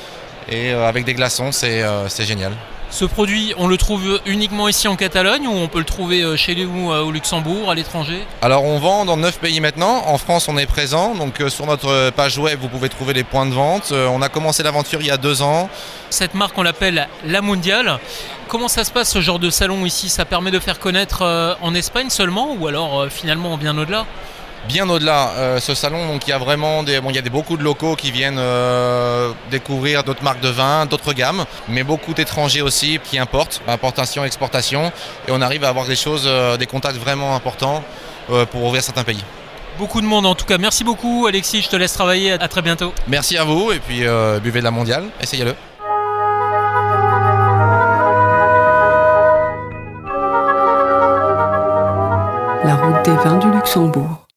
Et 0.49 0.73
euh, 0.73 0.89
avec 0.89 1.05
des 1.05 1.15
glaçons, 1.15 1.51
euh, 1.65 2.07
c'est 2.09 2.25
génial. 2.25 2.53
Ce 2.91 3.05
produit, 3.05 3.53
on 3.59 3.67
le 3.67 3.77
trouve 3.77 4.21
uniquement 4.27 4.69
ici 4.69 4.89
en 4.89 4.97
Catalogne 4.97 5.47
ou 5.47 5.53
on 5.53 5.69
peut 5.69 5.81
le 5.81 5.85
trouver 5.85 6.23
euh, 6.23 6.37
chez 6.37 6.55
nous 6.55 6.93
euh, 6.93 7.03
au 7.03 7.11
Luxembourg, 7.11 7.71
à 7.71 7.75
l'étranger? 7.75 8.25
Alors 8.43 8.65
on 8.65 8.79
vend 8.79 9.05
dans 9.05 9.17
9 9.17 9.39
pays 9.39 9.61
maintenant. 9.61 10.05
En 10.07 10.19
France, 10.19 10.49
on 10.49 10.57
est 10.57 10.67
présent. 10.67 11.15
Donc 11.15 11.41
euh, 11.41 11.49
sur 11.49 11.67
notre 11.67 12.11
page 12.11 12.39
web, 12.39 12.59
vous 12.61 12.69
pouvez 12.69 12.89
trouver 12.89 13.13
les 13.13 13.25
points 13.25 13.45
de 13.45 13.53
vente. 13.53 13.93
On 13.93 14.23
a 14.23 14.29
commencé 14.29 14.63
l'aventure 14.63 15.01
il 15.01 15.09
y 15.09 15.11
a 15.11 15.17
deux 15.17 15.43
ans. 15.43 15.69
Cette 16.11 16.35
marque, 16.35 16.57
on 16.57 16.63
l'appelle 16.63 17.09
La 17.25 17.43
Mondiale. 17.43 17.99
Comment 18.49 18.69
ça 18.69 18.85
se 18.85 18.93
passe 18.93 19.11
ce 19.11 19.21
genre 19.21 19.41
de 19.41 19.51
salon 19.51 19.85
ici? 19.85 20.09
Ça 20.09 20.25
permet 20.25 20.53
de 20.53 20.61
faire 20.61 20.79
connaître 20.79 21.57
en 21.61 21.75
Espagne 21.75 22.11
seulement 22.11 22.55
ou 22.59 22.69
alors 22.69 23.09
finalement 23.11 23.57
bien 23.57 23.77
au-delà? 23.77 24.07
Bien 24.67 24.89
au-delà. 24.89 25.31
Euh, 25.37 25.61
ce 25.61 25.75
salon, 25.75 26.07
donc 26.07 26.27
il 26.27 26.31
y 26.31 26.33
a 26.33 26.39
vraiment 26.39 26.83
des, 26.83 27.01
bon, 27.01 27.11
il 27.11 27.17
y 27.17 27.19
a 27.19 27.23
des, 27.23 27.31
beaucoup 27.31 27.57
de 27.57 27.63
locaux 27.63 27.97
qui 27.97 28.11
viennent 28.11 28.39
euh, 28.39 29.33
découvrir 29.51 30.05
d'autres 30.05 30.23
marques 30.23 30.41
de 30.41 30.49
vin, 30.49 30.87
d'autres 30.87 31.13
gammes, 31.13 31.45
mais 31.69 31.83
beaucoup 31.83 32.15
d'étrangers 32.15 32.63
aussi 32.63 32.99
qui 33.03 33.19
importent, 33.19 33.63
importation, 33.69 34.25
exportation, 34.25 34.93
et 35.29 35.31
on 35.31 35.41
arrive 35.41 35.65
à 35.65 35.69
avoir 35.69 35.87
des 35.87 35.97
choses, 35.97 36.25
euh, 36.27 36.57
des 36.57 36.67
contacts 36.67 36.99
vraiment 36.99 37.35
importants 37.35 37.83
pour 38.51 38.65
ouvrir 38.65 38.83
certains 38.83 39.05
pays. 39.05 39.23
Beaucoup 39.79 40.01
de 40.01 40.07
monde 40.07 40.27
en 40.27 40.35
tout 40.35 40.47
cas. 40.47 40.59
Merci 40.59 40.83
beaucoup 40.83 41.27
Alexis, 41.29 41.63
je 41.63 41.69
te 41.69 41.77
laisse 41.77 41.93
travailler. 41.93 42.33
À 42.33 42.49
très 42.49 42.61
bientôt. 42.61 42.93
Merci 43.07 43.37
à 43.37 43.45
vous 43.45 43.71
et 43.71 43.79
puis 43.79 44.01
buvez 44.43 44.59
de 44.59 44.65
la 44.65 44.73
mondiale, 44.73 45.05
essayez-le. 45.21 45.55
La 52.65 52.75
route 52.75 53.05
des 53.05 53.15
vins 53.15 53.39
du 53.39 53.49
Luxembourg. 53.53 54.26